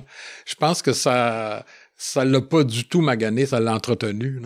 Je 0.45 0.56
pense 0.56 0.82
que 0.82 0.93
ça 0.93 1.65
ça 2.04 2.26
l'a 2.26 2.42
pas 2.42 2.66
du 2.66 2.86
tout 2.86 3.00
magané, 3.00 3.46
ça 3.46 3.62
l'a 3.62 3.74
entretenu. 3.74 4.42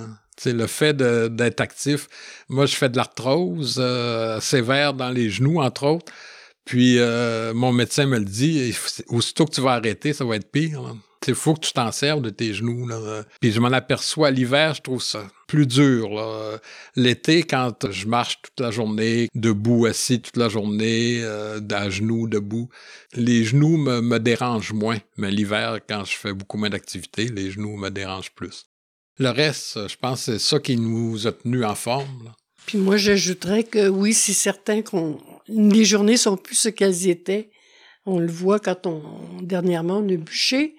Le 0.46 0.67
fait 0.67 0.96
d'être 0.96 1.60
actif. 1.60 2.08
Moi, 2.50 2.67
je 2.67 2.76
fais 2.76 2.88
de 2.88 2.98
l'arthrose 2.98 3.78
euh, 3.80 4.39
sévère 4.39 4.93
dans 4.93 5.10
les 5.10 5.32
genoux, 5.32 5.60
entre 5.60 5.88
autres. 5.88 6.12
Puis 6.67 6.99
euh, 6.99 7.53
mon 7.53 7.71
médecin 7.71 8.06
me 8.06 8.19
le 8.19 8.25
dit, 8.25 8.75
aussitôt 9.08 9.45
que 9.45 9.51
tu 9.51 9.62
vas 9.62 9.71
arrêter, 9.71 10.12
ça 10.12 10.25
va 10.25 10.36
être 10.36 10.51
pire. 10.51 10.95
Il 11.25 11.34
faut 11.34 11.53
que 11.53 11.62
tu 11.62 11.71
t'en 11.71 11.91
serves 11.93 12.21
de 12.21 12.30
tes 12.30 12.53
genoux. 12.53 12.89
Puis 13.39 13.53
je 13.53 13.60
m'en 13.62 13.71
aperçois 13.71 14.32
l'hiver, 14.32 14.73
je 14.73 14.82
trouve 14.82 15.01
ça 15.01 15.27
plus 15.47 15.65
dur. 15.65 16.10
L'été, 16.95 17.43
quand 17.43 17.89
je 17.89 18.08
marche 18.08 18.41
toute 18.41 18.60
la 18.60 18.71
journée, 18.71 19.30
debout, 19.34 19.86
assis 19.86 20.21
toute 20.21 20.36
la 20.36 20.49
journée, 20.49 21.21
euh, 21.23 21.62
à 21.71 21.89
genoux, 21.89 22.27
debout, 22.27 22.69
les 23.13 23.45
genoux 23.45 23.77
me, 23.77 24.17
dérangent 24.19 24.73
moins. 24.73 24.99
Mais 25.15 25.32
l'hiver, 25.32 25.80
quand 25.88 26.03
je 26.03 26.15
fais 26.15 26.34
beaucoup 26.34 26.58
moins 26.58 26.69
d'activité, 26.69 27.27
les 27.30 27.49
genoux 27.49 27.77
me 27.77 27.89
dérangent 27.89 28.34
plus. 28.34 28.65
Le 29.17 29.30
reste, 29.30 29.88
je 29.88 29.95
pense 29.95 30.23
c'est 30.23 30.39
ça 30.39 30.60
qui 30.60 30.75
nous 30.75 31.27
a 31.27 31.32
tenus 31.32 31.63
en 31.63 31.75
forme. 31.75 32.34
Puis 32.67 32.77
moi, 32.77 32.97
j'ajouterais 32.97 33.63
que 33.63 33.88
oui, 33.88 34.13
c'est 34.13 34.34
certain 34.34 34.84
qu'on 34.84 35.19
les 35.47 35.86
journées 35.86 36.17
sont 36.17 36.38
plus 36.38 36.56
ce 36.56 36.69
qu'elles 36.69 37.08
étaient. 37.08 37.49
On 38.06 38.19
le 38.19 38.32
voit 38.32 38.60
quand 38.60 38.86
on 38.86 39.01
dernièrement 39.41 39.97
on 39.97 40.10
a 40.10 40.17
bûché 40.17 40.75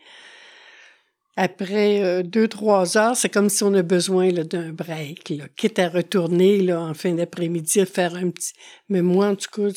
après 1.38 2.02
euh, 2.02 2.24
deux, 2.24 2.48
trois 2.48 2.98
heures, 2.98 3.16
c'est 3.16 3.28
comme 3.28 3.48
si 3.48 3.62
on 3.62 3.72
a 3.74 3.82
besoin 3.82 4.32
d'un 4.32 4.72
break, 4.72 5.30
là, 5.30 5.44
quitte 5.56 5.78
à 5.78 5.88
retourner 5.88 6.60
là, 6.60 6.80
en 6.80 6.94
fin 6.94 7.12
d'après-midi 7.12 7.86
faire 7.86 8.16
un 8.16 8.30
petit... 8.30 8.54
Mais 8.88 9.02
moi, 9.02 9.28
en 9.28 9.36
tout 9.36 9.48
cas, 9.48 9.68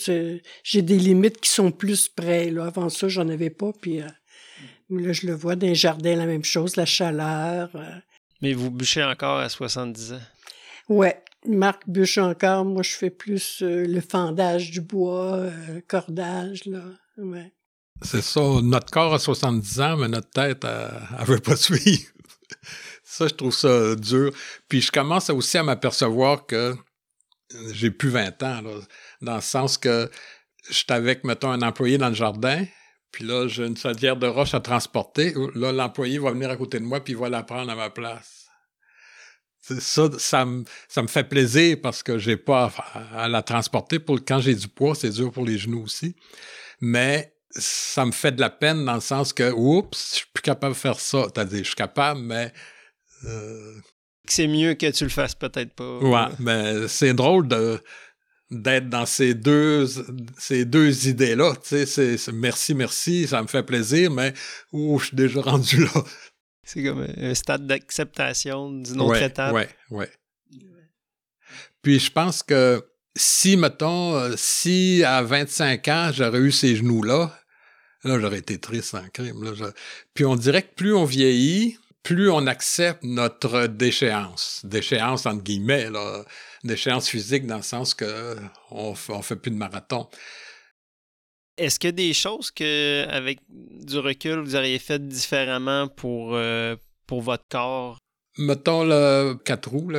j'ai 0.63 0.81
des 0.81 0.97
limites 0.97 1.39
qui 1.39 1.51
sont 1.51 1.69
plus 1.69 2.09
près. 2.09 2.49
Là. 2.49 2.65
Avant 2.65 2.89
ça, 2.89 3.09
j'en 3.09 3.29
avais 3.29 3.51
pas. 3.51 3.71
Puis 3.79 4.01
euh, 4.01 4.07
là, 4.89 5.13
je 5.13 5.27
le 5.27 5.33
vois 5.33 5.55
dans 5.55 5.67
les 5.67 5.75
jardins, 5.75 6.15
la 6.15 6.25
même 6.25 6.43
chose, 6.43 6.77
la 6.77 6.87
chaleur. 6.87 7.69
Euh. 7.75 7.91
Mais 8.41 8.53
vous 8.53 8.71
bûchez 8.71 9.03
encore 9.03 9.37
à 9.37 9.47
70 9.47 10.13
ans? 10.13 10.21
Ouais. 10.89 11.21
Marc 11.47 11.87
bûche 11.87 12.17
encore. 12.17 12.65
Moi, 12.65 12.83
je 12.83 12.95
fais 12.95 13.09
plus 13.09 13.61
le 13.61 13.99
fendage 14.01 14.71
du 14.71 14.81
bois, 14.81 15.47
cordage, 15.87 16.65
là. 16.65 16.83
C'est 18.03 18.21
ça, 18.21 18.41
notre 18.63 18.91
corps 18.91 19.13
a 19.13 19.19
70 19.19 19.81
ans, 19.81 19.97
mais 19.97 20.07
notre 20.07 20.29
tête, 20.29 20.63
elle 20.63 21.19
ne 21.19 21.25
veut 21.25 21.39
pas 21.39 21.55
suivre. 21.57 22.11
ça, 23.03 23.27
je 23.27 23.33
trouve 23.33 23.53
ça 23.53 23.95
dur. 23.95 24.31
Puis 24.67 24.81
je 24.81 24.91
commence 24.91 25.29
aussi 25.29 25.57
à 25.57 25.63
m'apercevoir 25.63 26.45
que 26.45 26.75
j'ai 27.73 27.91
plus 27.91 28.09
20 28.09 28.43
ans, 28.43 28.61
dans 29.21 29.35
le 29.35 29.41
sens 29.41 29.77
que 29.77 30.09
je 30.69 30.73
suis 30.73 30.85
avec, 30.89 31.23
mettons, 31.23 31.51
un 31.51 31.61
employé 31.61 31.97
dans 31.97 32.09
le 32.09 32.15
jardin, 32.15 32.65
puis 33.11 33.25
là, 33.25 33.47
j'ai 33.47 33.65
une 33.65 33.77
salière 33.77 34.15
de 34.15 34.27
roche 34.27 34.53
à 34.53 34.61
transporter. 34.61 35.33
Là, 35.55 35.71
l'employé 35.71 36.17
va 36.17 36.31
venir 36.31 36.49
à 36.49 36.55
côté 36.55 36.79
de 36.79 36.85
moi, 36.85 37.03
puis 37.03 37.13
il 37.13 37.19
va 37.19 37.29
la 37.29 37.43
prendre 37.43 37.71
à 37.71 37.75
ma 37.75 37.89
place. 37.89 38.40
Ça, 39.61 40.09
ça 40.17 40.45
me, 40.45 40.63
ça 40.87 41.03
me 41.03 41.07
fait 41.07 41.23
plaisir 41.23 41.77
parce 41.81 42.01
que 42.01 42.17
j'ai 42.17 42.37
pas 42.37 42.71
à, 42.93 43.23
à, 43.23 43.27
la 43.27 43.43
transporter. 43.43 43.99
Pour, 43.99 44.19
quand 44.25 44.39
j'ai 44.39 44.55
du 44.55 44.67
poids, 44.67 44.95
c'est 44.95 45.11
dur 45.11 45.31
pour 45.31 45.45
les 45.45 45.57
genoux 45.57 45.83
aussi. 45.83 46.15
Mais 46.79 47.33
ça 47.51 48.05
me 48.05 48.11
fait 48.11 48.31
de 48.31 48.41
la 48.41 48.49
peine 48.49 48.85
dans 48.85 48.95
le 48.95 49.01
sens 49.01 49.33
que, 49.33 49.51
oups, 49.51 50.11
je 50.11 50.15
suis 50.17 50.25
plus 50.33 50.41
capable 50.41 50.73
de 50.73 50.79
faire 50.79 50.99
ça. 50.99 51.27
T'as 51.33 51.45
dit, 51.45 51.59
je 51.59 51.63
suis 51.63 51.75
capable, 51.75 52.21
mais. 52.21 52.51
Euh, 53.25 53.75
c'est 54.27 54.47
mieux 54.47 54.73
que 54.73 54.89
tu 54.91 55.03
le 55.03 55.09
fasses 55.09 55.35
peut-être 55.35 55.73
pas. 55.73 55.97
Ouais, 55.99 56.33
mais 56.39 56.87
c'est 56.87 57.13
drôle 57.13 57.47
de 57.47 57.81
d'être 58.49 58.89
dans 58.89 59.05
ces 59.05 59.33
deux 59.33 59.87
ces 60.37 60.65
deux 60.65 61.07
idées 61.07 61.35
là 61.35 61.53
tu 61.55 61.85
sais 61.85 62.17
c'est 62.17 62.31
merci 62.33 62.75
merci 62.75 63.25
ça 63.25 63.41
me 63.41 63.47
fait 63.47 63.63
plaisir 63.63 64.11
mais 64.11 64.33
ouh 64.73 64.99
je 64.99 65.05
suis 65.05 65.15
déjà 65.15 65.39
rendu 65.41 65.85
là 65.85 66.03
c'est 66.63 66.83
comme 66.83 67.07
un 67.17 67.33
stade 67.33 67.67
d'acceptation 67.67 68.71
d'une 68.71 69.01
autre 69.01 69.19
ouais, 69.19 69.25
étape 69.25 69.53
ouais 69.53 69.69
ouais 69.89 70.09
puis 71.81 71.99
je 71.99 72.11
pense 72.11 72.43
que 72.43 72.83
si 73.15 73.57
mettons 73.57 74.15
euh, 74.15 74.33
si 74.37 75.03
à 75.03 75.21
25 75.21 75.87
ans 75.87 76.11
j'aurais 76.13 76.39
eu 76.39 76.51
ces 76.51 76.75
genoux 76.75 77.03
là 77.03 77.35
Là, 78.03 78.19
j'aurais 78.19 78.39
été 78.39 78.57
triste 78.57 78.95
en 78.95 79.07
crime. 79.09 79.43
Là, 79.43 79.51
Puis 80.13 80.25
on 80.25 80.35
dirait 80.35 80.63
que 80.63 80.73
plus 80.73 80.93
on 80.93 81.05
vieillit, 81.05 81.77
plus 82.03 82.31
on 82.31 82.47
accepte 82.47 83.03
notre 83.03 83.67
déchéance, 83.67 84.61
déchéance 84.63 85.25
entre 85.27 85.43
guillemets, 85.43 85.89
là, 85.89 86.23
déchéance 86.63 87.07
physique 87.07 87.45
dans 87.45 87.57
le 87.57 87.61
sens 87.61 87.93
que 87.93 88.35
on, 88.71 88.95
on 89.09 89.21
fait 89.21 89.35
plus 89.35 89.51
de 89.51 89.55
marathon. 89.57 90.09
Est-ce 91.57 91.79
qu'il 91.79 91.89
y 91.89 91.89
a 91.89 91.91
des 91.91 92.13
choses 92.13 92.51
que, 92.51 93.05
avec 93.09 93.39
du 93.49 93.97
recul, 93.99 94.39
vous 94.39 94.55
auriez 94.55 94.79
fait 94.79 95.05
différemment 95.05 95.87
pour, 95.87 96.35
euh, 96.35 96.75
pour 97.07 97.21
votre 97.21 97.45
corps? 97.49 97.97
Mettons 98.37 98.85
le 98.85 99.33
4 99.43 99.69
roues 99.69 99.91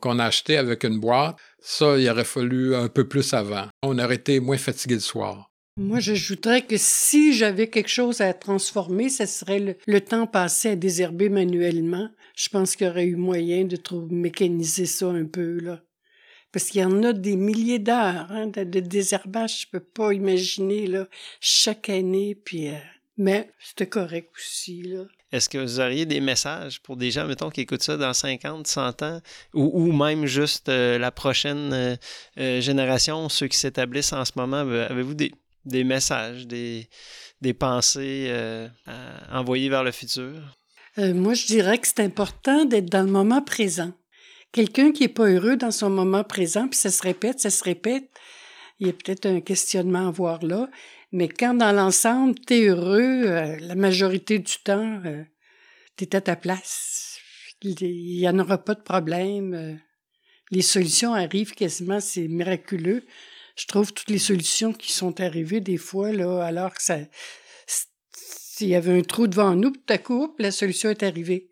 qu'on 0.00 0.18
a 0.18 0.24
acheté 0.24 0.56
avec 0.56 0.84
une 0.84 1.00
boîte, 1.00 1.36
ça, 1.60 1.98
il 1.98 2.08
aurait 2.08 2.24
fallu 2.24 2.76
un 2.76 2.88
peu 2.88 3.08
plus 3.08 3.34
avant. 3.34 3.66
On 3.82 3.98
aurait 3.98 4.14
été 4.14 4.38
moins 4.38 4.56
fatigué 4.56 4.94
le 4.94 5.00
soir. 5.00 5.50
Moi, 5.78 6.00
j'ajouterais 6.00 6.62
que 6.62 6.76
si 6.78 7.34
j'avais 7.34 7.68
quelque 7.68 7.90
chose 7.90 8.22
à 8.22 8.32
transformer, 8.32 9.10
ce 9.10 9.26
serait 9.26 9.76
le, 9.86 10.00
temps 10.00 10.26
passé 10.26 10.70
à 10.70 10.76
désherber 10.76 11.28
manuellement. 11.28 12.08
Je 12.34 12.48
pense 12.48 12.76
qu'il 12.76 12.86
y 12.86 12.90
aurait 12.90 13.04
eu 13.04 13.16
moyen 13.16 13.64
de 13.64 13.76
trouver, 13.76 14.14
mécaniser 14.14 14.86
ça 14.86 15.08
un 15.08 15.26
peu, 15.26 15.58
là. 15.58 15.82
Parce 16.56 16.70
qu'il 16.70 16.80
y 16.80 16.84
en 16.86 17.02
a 17.02 17.12
des 17.12 17.36
milliers 17.36 17.78
d'heures 17.78 18.28
hein, 18.30 18.46
de, 18.46 18.80
désherbage, 18.80 19.60
je 19.60 19.66
peux 19.70 19.84
pas 19.84 20.14
imaginer, 20.14 20.86
là, 20.86 21.06
chaque 21.38 21.90
année, 21.90 22.34
puis... 22.34 22.68
Euh, 22.68 22.78
mais 23.18 23.50
c'était 23.60 23.86
correct 23.90 24.30
aussi, 24.34 24.80
là. 24.80 25.02
Est-ce 25.32 25.50
que 25.50 25.58
vous 25.58 25.80
auriez 25.80 26.06
des 26.06 26.22
messages 26.22 26.80
pour 26.80 26.96
des 26.96 27.10
gens, 27.10 27.26
mettons, 27.26 27.50
qui 27.50 27.60
écoutent 27.60 27.82
ça 27.82 27.98
dans 27.98 28.14
50, 28.14 28.66
100 28.66 29.02
ans, 29.02 29.20
ou, 29.52 29.92
même 29.92 30.24
juste 30.24 30.70
euh, 30.70 30.96
la 30.96 31.10
prochaine 31.10 31.98
euh, 32.38 32.60
génération, 32.62 33.28
ceux 33.28 33.48
qui 33.48 33.58
s'établissent 33.58 34.14
en 34.14 34.24
ce 34.24 34.32
moment, 34.36 34.60
avez-vous 34.60 35.12
des, 35.12 35.32
des 35.66 35.84
messages, 35.84 36.46
des, 36.46 36.88
des 37.42 37.52
pensées 37.52 38.34
à 38.86 39.38
envoyer 39.38 39.68
vers 39.68 39.84
le 39.84 39.92
futur? 39.92 40.32
Moi, 40.96 41.34
je 41.34 41.44
dirais 41.44 41.76
que 41.76 41.86
c'est 41.86 42.00
important 42.00 42.64
d'être 42.64 42.88
dans 42.88 43.02
le 43.02 43.12
moment 43.12 43.42
présent. 43.42 43.92
Quelqu'un 44.52 44.92
qui 44.92 45.02
n'est 45.02 45.08
pas 45.08 45.28
heureux 45.28 45.56
dans 45.56 45.70
son 45.70 45.90
moment 45.90 46.24
présent, 46.24 46.68
puis 46.68 46.78
ça 46.78 46.90
se 46.90 47.02
répète, 47.02 47.40
ça 47.40 47.50
se 47.50 47.62
répète, 47.62 48.10
il 48.78 48.86
y 48.86 48.90
a 48.90 48.92
peut-être 48.92 49.26
un 49.26 49.40
questionnement 49.40 50.08
à 50.08 50.10
voir 50.10 50.44
là, 50.44 50.70
mais 51.12 51.28
quand 51.28 51.54
dans 51.54 51.72
l'ensemble, 51.72 52.34
tu 52.46 52.54
es 52.54 52.66
heureux, 52.68 53.24
euh, 53.26 53.56
la 53.60 53.74
majorité 53.74 54.38
du 54.38 54.54
temps, 54.64 55.02
tu 55.96 56.04
es 56.04 56.16
à 56.16 56.20
ta 56.20 56.36
place. 56.36 57.18
Il 57.62 57.74
n'y 57.80 58.28
en 58.28 58.38
aura 58.38 58.58
pas 58.58 58.74
de 58.74 58.82
problème. 58.82 59.80
les 60.50 60.62
solutions 60.62 61.14
arrivent 61.14 61.54
quasiment, 61.54 62.00
c'est 62.00 62.28
miraculeux 62.28 63.04
je 63.56 63.66
trouve 63.66 63.92
toutes 63.92 64.10
les 64.10 64.18
solutions 64.18 64.72
qui 64.72 64.92
sont 64.92 65.20
arrivées 65.20 65.60
des 65.60 65.78
fois, 65.78 66.12
là, 66.12 66.42
alors 66.44 66.74
que 66.74 66.82
ça, 66.82 66.98
s'il 68.12 68.68
y 68.68 68.74
avait 68.74 68.96
un 68.96 69.02
trou 69.02 69.26
devant 69.26 69.56
nous, 69.56 69.70
tout 69.70 69.80
à 69.92 69.98
coup, 69.98 70.34
la 70.38 70.50
solution 70.50 70.90
est 70.90 71.02
arrivée. 71.02 71.50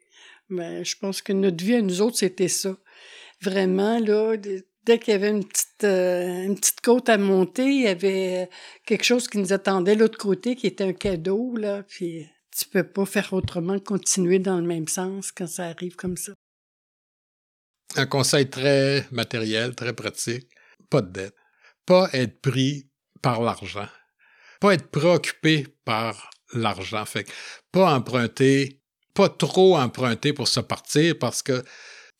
Mais 0.50 0.85
je 0.85 0.96
pense 0.98 1.22
que 1.22 1.33
notre 1.33 1.64
vie 1.64 1.76
à 1.76 1.83
nous 1.83 2.02
autres, 2.02 2.18
c'était 2.18 2.48
ça. 2.48 2.76
Vraiment, 3.44 3.98
là, 3.98 4.37
dès 4.37 4.98
qu'il 4.98 5.12
y 5.12 5.14
avait 5.14 5.30
une 5.30 5.44
petite, 5.44 5.85
euh, 5.85 6.44
une 6.44 6.54
petite 6.54 6.80
côte 6.80 7.09
à 7.09 7.18
monter, 7.18 7.66
il 7.66 7.83
y 7.83 7.88
avait 7.88 8.48
quelque 8.87 9.04
chose 9.04 9.28
qui 9.28 9.38
nous 9.38 9.52
attendait 9.52 9.94
l'autre 9.94 10.18
côté, 10.18 10.57
qui 10.57 10.66
était 10.66 10.85
un 10.85 10.92
cadeau, 10.92 11.57
là, 11.57 11.83
puis 11.83 12.26
tu 12.57 12.66
peux 12.66 12.85
pas 12.85 13.04
faire 13.04 13.33
autrement 13.33 13.78
que 13.78 13.85
continuer 13.85 14.38
dans 14.38 14.57
le 14.57 14.66
même 14.66 14.88
sens 14.88 15.33
quand 15.33 15.46
ça 15.46 15.66
arrive 15.66 15.96
comme 15.96 16.16
ça. 16.16 16.33
Un 17.96 18.07
conseil 18.07 18.48
très 18.48 19.07
matériel, 19.11 19.74
très 19.74 19.92
pratique. 19.92 20.48
Pas 20.90 21.02
de 21.02 21.11
dette 21.11 21.35
pas 21.87 22.09
être 22.12 22.40
pris 22.40 22.88
par 23.22 23.42
l'argent, 23.42 23.88
pas 24.61 24.74
être 24.74 24.90
préoccupé 24.90 25.66
par 25.85 26.30
l'argent, 26.52 27.04
fait 27.04 27.30
pas 27.72 27.94
emprunter, 27.94 28.80
pas 29.14 29.28
trop 29.28 29.76
emprunter 29.76 30.33
pour 30.33 30.48
se 30.48 30.61
partir 30.61 31.18
parce 31.18 31.42
que 31.42 31.62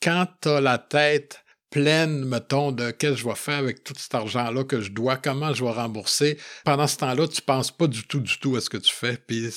quand 0.05 0.27
tu 0.43 0.51
as 0.51 0.61
la 0.61 0.77
tête 0.79 1.43
pleine, 1.71 2.25
mettons, 2.25 2.71
de 2.71 2.91
qu'est-ce 2.91 3.15
que 3.15 3.19
je 3.19 3.25
vais 3.25 3.35
faire 3.35 3.59
avec 3.59 3.83
tout 3.83 3.95
cet 3.97 4.15
argent-là 4.15 4.63
que 4.63 4.81
je 4.81 4.93
dois, 4.93 5.17
comment 5.17 5.53
je 5.53 5.65
vais 5.65 5.73
rembourser. 5.73 6.39
Pendant 6.65 6.87
ce 6.87 6.99
temps-là, 6.99 7.27
tu 7.27 7.43
penses 7.43 7.73
pas 7.73 7.89
du 7.89 8.07
tout, 8.07 8.21
du 8.21 8.39
tout 8.39 8.55
à 8.55 8.61
ce 8.61 8.71
que 8.71 8.77
tu 8.77 8.93
fais. 8.93 9.17
Puis 9.17 9.49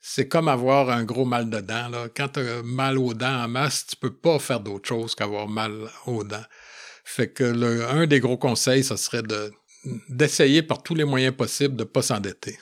c'est 0.00 0.28
comme 0.28 0.48
avoir 0.48 0.88
un 0.90 1.04
gros 1.04 1.26
mal 1.26 1.50
de 1.50 1.60
dents. 1.60 1.88
Là. 1.88 2.06
Quand 2.16 2.28
tu 2.28 2.40
as 2.40 2.62
mal 2.62 2.96
aux 2.96 3.12
dents 3.12 3.44
en 3.44 3.48
masse, 3.48 3.86
tu 3.86 3.96
peux 3.96 4.14
pas 4.14 4.38
faire 4.38 4.60
d'autre 4.60 4.88
chose 4.88 5.14
qu'avoir 5.14 5.48
mal 5.48 5.90
aux 6.06 6.24
dents. 6.24 6.44
Fait 7.04 7.30
que 7.30 7.44
un 7.90 8.06
des 8.06 8.20
gros 8.20 8.38
conseils, 8.38 8.84
ce 8.84 8.96
serait 8.96 9.22
de, 9.22 9.52
d'essayer 10.08 10.62
par 10.62 10.82
tous 10.82 10.94
les 10.94 11.04
moyens 11.04 11.36
possibles 11.36 11.76
de 11.76 11.82
ne 11.84 11.88
pas 11.88 12.00
s'endetter. 12.00 12.58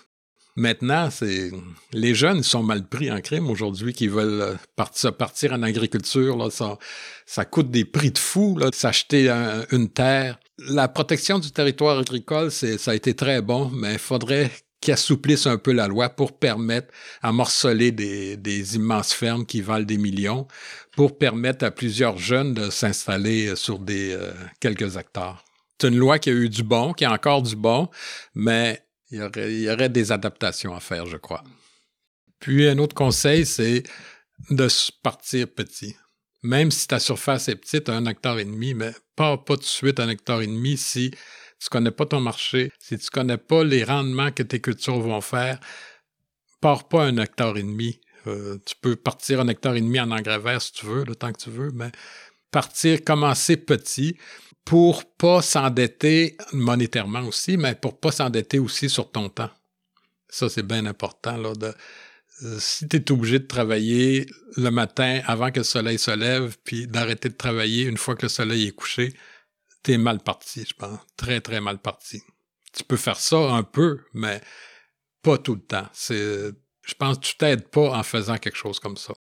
Maintenant, 0.56 1.10
c'est 1.10 1.50
les 1.92 2.14
jeunes 2.14 2.42
sont 2.42 2.62
mal 2.62 2.86
pris 2.86 3.10
en 3.10 3.20
crime 3.20 3.48
aujourd'hui 3.48 3.94
qui 3.94 4.06
veulent 4.06 4.42
euh, 4.42 4.54
partir, 4.76 5.16
partir 5.16 5.52
en 5.52 5.62
agriculture. 5.62 6.36
Là, 6.36 6.48
ça, 6.50 7.44
coûte 7.46 7.70
des 7.70 7.84
prix 7.84 8.10
de 8.10 8.18
fou, 8.18 8.58
là, 8.58 8.68
s'acheter 8.72 9.30
une 9.70 9.88
terre. 9.88 10.38
La 10.58 10.88
protection 10.88 11.38
du 11.38 11.50
territoire 11.50 11.98
agricole, 11.98 12.50
ça 12.50 12.90
a 12.90 12.94
été 12.94 13.14
très 13.14 13.40
bon, 13.40 13.70
mais 13.70 13.94
il 13.94 13.98
faudrait 13.98 14.50
qui 14.82 14.92
assouplissent 14.92 15.46
un 15.46 15.56
peu 15.56 15.72
la 15.72 15.86
loi 15.86 16.10
pour 16.10 16.36
permettre 16.38 16.92
à 17.22 17.32
morceler 17.32 17.92
des, 17.92 18.76
immenses 18.76 19.12
fermes 19.12 19.46
qui 19.46 19.62
valent 19.62 19.86
des 19.86 19.96
millions, 19.96 20.46
pour 20.96 21.16
permettre 21.16 21.64
à 21.64 21.70
plusieurs 21.70 22.18
jeunes 22.18 22.52
de 22.52 22.68
s'installer 22.68 23.56
sur 23.56 23.78
des 23.78 24.12
euh, 24.12 24.32
quelques 24.60 24.96
hectares. 24.96 25.44
C'est 25.80 25.88
une 25.88 25.96
loi 25.96 26.18
qui 26.18 26.30
a 26.30 26.32
eu 26.32 26.48
du 26.48 26.62
bon, 26.62 26.92
qui 26.92 27.04
a 27.04 27.12
encore 27.12 27.42
du 27.42 27.56
bon, 27.56 27.88
mais 28.34 28.84
il 29.12 29.60
y 29.62 29.70
aurait, 29.70 29.88
des 29.90 30.10
adaptations 30.10 30.74
à 30.74 30.80
faire, 30.80 31.06
je 31.06 31.18
crois. 31.18 31.44
Puis 32.40 32.66
un 32.66 32.78
autre 32.78 32.94
conseil, 32.94 33.44
c'est 33.44 33.82
de 34.50 34.66
partir 35.02 35.48
petit. 35.48 35.94
Même 36.42 36.70
si 36.70 36.88
ta 36.88 36.98
surface 36.98 37.48
est 37.48 37.56
petite, 37.56 37.88
un 37.88 38.06
hectare 38.06 38.38
et 38.38 38.44
demi, 38.44 38.74
mais 38.74 38.92
pas, 39.14 39.36
pas 39.36 39.56
tout 39.56 39.62
de 39.62 39.66
suite 39.66 40.00
un 40.00 40.08
hectare 40.08 40.42
et 40.42 40.46
demi 40.46 40.76
si 40.76 41.12
tu 41.60 41.68
connais 41.70 41.92
pas 41.92 42.06
ton 42.06 42.20
marché, 42.20 42.72
si 42.80 42.98
tu 42.98 43.10
connais 43.10 43.36
pas 43.36 43.62
les 43.62 43.84
rendements 43.84 44.32
que 44.32 44.42
tes 44.42 44.60
cultures 44.60 44.98
vont 44.98 45.20
faire, 45.20 45.60
pars 46.60 46.88
pas 46.88 47.04
un 47.04 47.18
hectare 47.18 47.56
et 47.58 47.62
demi. 47.62 48.00
Euh, 48.26 48.58
tu 48.66 48.74
peux 48.80 48.96
partir 48.96 49.40
un 49.40 49.48
hectare 49.48 49.76
et 49.76 49.80
demi 49.80 50.00
en 50.00 50.10
engrais 50.10 50.38
vert 50.38 50.62
si 50.62 50.72
tu 50.72 50.86
veux, 50.86 51.04
le 51.04 51.14
temps 51.14 51.32
que 51.32 51.38
tu 51.40 51.50
veux, 51.50 51.70
mais 51.72 51.92
partir, 52.50 53.04
commencer 53.04 53.56
petit 53.56 54.16
pour 54.64 55.04
pas 55.16 55.42
s'endetter 55.42 56.36
monétairement 56.52 57.22
aussi, 57.22 57.56
mais 57.56 57.74
pour 57.74 57.98
pas 57.98 58.12
s'endetter 58.12 58.58
aussi 58.58 58.88
sur 58.88 59.10
ton 59.10 59.28
temps. 59.28 59.50
Ça, 60.28 60.48
c'est 60.48 60.66
bien 60.66 60.86
important. 60.86 61.36
Là, 61.36 61.52
euh, 62.42 62.58
si 62.58 62.88
tu 62.88 62.96
es 62.96 63.12
obligé 63.12 63.38
de 63.38 63.46
travailler 63.46 64.26
le 64.56 64.70
matin 64.70 65.20
avant 65.26 65.50
que 65.50 65.60
le 65.60 65.64
soleil 65.64 65.98
se 65.98 66.10
lève, 66.10 66.56
puis 66.64 66.86
d'arrêter 66.86 67.28
de 67.28 67.34
travailler 67.34 67.84
une 67.84 67.98
fois 67.98 68.16
que 68.16 68.22
le 68.22 68.28
soleil 68.28 68.68
est 68.68 68.72
couché, 68.72 69.14
t'es 69.82 69.98
mal 69.98 70.20
parti, 70.20 70.64
je 70.66 70.74
pense. 70.74 70.98
Très, 71.16 71.40
très 71.40 71.60
mal 71.60 71.78
parti. 71.78 72.22
Tu 72.72 72.84
peux 72.84 72.96
faire 72.96 73.18
ça 73.18 73.36
un 73.36 73.62
peu, 73.62 74.00
mais 74.14 74.40
pas 75.22 75.38
tout 75.38 75.54
le 75.54 75.60
temps. 75.60 75.88
C'est, 75.92 76.50
je 76.82 76.94
pense 76.94 77.18
que 77.18 77.24
tu 77.24 77.36
t'aides 77.36 77.68
pas 77.68 77.96
en 77.96 78.02
faisant 78.02 78.38
quelque 78.38 78.56
chose 78.56 78.80
comme 78.80 78.96
ça. 78.96 79.12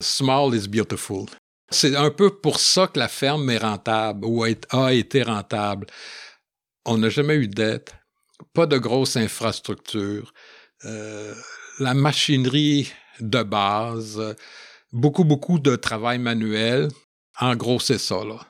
Small 0.00 0.54
is 0.54 0.68
beautiful. 0.68 1.26
C'est 1.70 1.96
un 1.96 2.10
peu 2.10 2.30
pour 2.30 2.60
ça 2.60 2.86
que 2.86 2.98
la 2.98 3.08
ferme 3.08 3.50
est 3.50 3.58
rentable 3.58 4.24
ou 4.24 4.42
a 4.42 4.92
été 4.92 5.22
rentable. 5.22 5.86
On 6.86 6.96
n'a 6.96 7.10
jamais 7.10 7.34
eu 7.34 7.48
de 7.48 7.54
dette, 7.54 7.94
pas 8.54 8.66
de 8.66 8.78
grosses 8.78 9.16
infrastructures, 9.16 10.32
euh, 10.86 11.34
la 11.78 11.92
machinerie 11.92 12.90
de 13.20 13.42
base, 13.42 14.34
beaucoup, 14.92 15.24
beaucoup 15.24 15.58
de 15.58 15.76
travail 15.76 16.18
manuel. 16.18 16.88
En 17.38 17.54
gros, 17.54 17.80
c'est 17.80 17.98
ça, 17.98 18.24
là. 18.24 18.40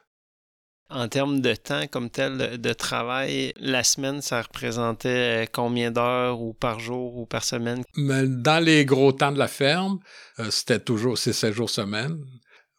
En 0.91 1.07
termes 1.09 1.41
de 1.41 1.55
temps 1.55 1.87
comme 1.87 2.09
tel 2.09 2.59
de 2.59 2.73
travail, 2.73 3.53
la 3.57 3.85
semaine, 3.85 4.23
ça 4.23 4.41
représentait 4.41 5.45
euh, 5.45 5.47
combien 5.53 5.91
d'heures 5.91 6.41
ou 6.41 6.55
par 6.55 6.81
jour 6.81 7.19
ou 7.19 7.27
par 7.27 7.45
semaine? 7.45 7.83
Mais 7.97 8.27
dans 8.27 8.65
les 8.65 8.87
gros 8.87 9.13
temps 9.13 9.33
de 9.33 9.39
la 9.39 9.49
ferme, 9.49 9.99
euh, 10.39 10.51
c'était 10.51 10.81
toujours, 10.81 11.19
c'est 11.19 11.35
7 11.35 11.53
jours 11.53 11.69
semaine 11.69 12.25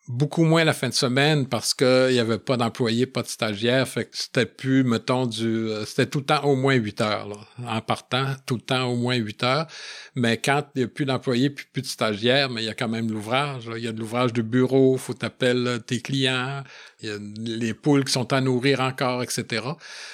beaucoup 0.09 0.43
moins 0.43 0.63
la 0.63 0.73
fin 0.73 0.89
de 0.89 0.93
semaine 0.93 1.47
parce 1.47 1.75
qu'il 1.75 2.09
n'y 2.09 2.19
avait 2.19 2.39
pas 2.39 2.57
d'employés, 2.57 3.05
pas 3.05 3.21
de 3.21 3.27
stagiaires. 3.27 3.87
Fait 3.87 4.05
que 4.05 4.17
c'était 4.17 4.47
plus, 4.47 4.83
mettons, 4.83 5.27
du. 5.27 5.45
Euh, 5.45 5.85
c'était 5.85 6.07
tout 6.07 6.19
le 6.19 6.25
temps 6.25 6.43
au 6.43 6.55
moins 6.55 6.73
8 6.73 7.01
heures, 7.01 7.27
là, 7.27 7.35
en 7.67 7.79
partant, 7.81 8.25
tout 8.47 8.55
le 8.55 8.61
temps 8.61 8.87
au 8.87 8.95
moins 8.95 9.15
8 9.15 9.43
heures. 9.43 9.67
Mais 10.15 10.37
quand 10.37 10.65
il 10.75 10.79
n'y 10.79 10.85
a 10.85 10.87
plus 10.87 11.05
d'employés 11.05 11.51
puis 11.51 11.65
plus 11.71 11.83
de 11.83 11.87
stagiaires, 11.87 12.49
mais 12.49 12.63
il 12.63 12.65
y 12.65 12.69
a 12.69 12.73
quand 12.73 12.89
même 12.89 13.11
l'ouvrage. 13.11 13.69
Il 13.77 13.83
y 13.83 13.87
a 13.87 13.91
de 13.91 13.99
l'ouvrage 13.99 14.33
de 14.33 14.41
bureau, 14.41 14.97
faut 14.97 15.13
t'appeler 15.13 15.77
tes 15.85 16.01
clients, 16.01 16.63
il 17.01 17.09
y 17.09 17.11
a 17.11 17.17
les 17.37 17.73
poules 17.75 18.03
qui 18.03 18.11
sont 18.11 18.33
à 18.33 18.41
nourrir 18.41 18.81
encore, 18.81 19.21
etc. 19.21 19.63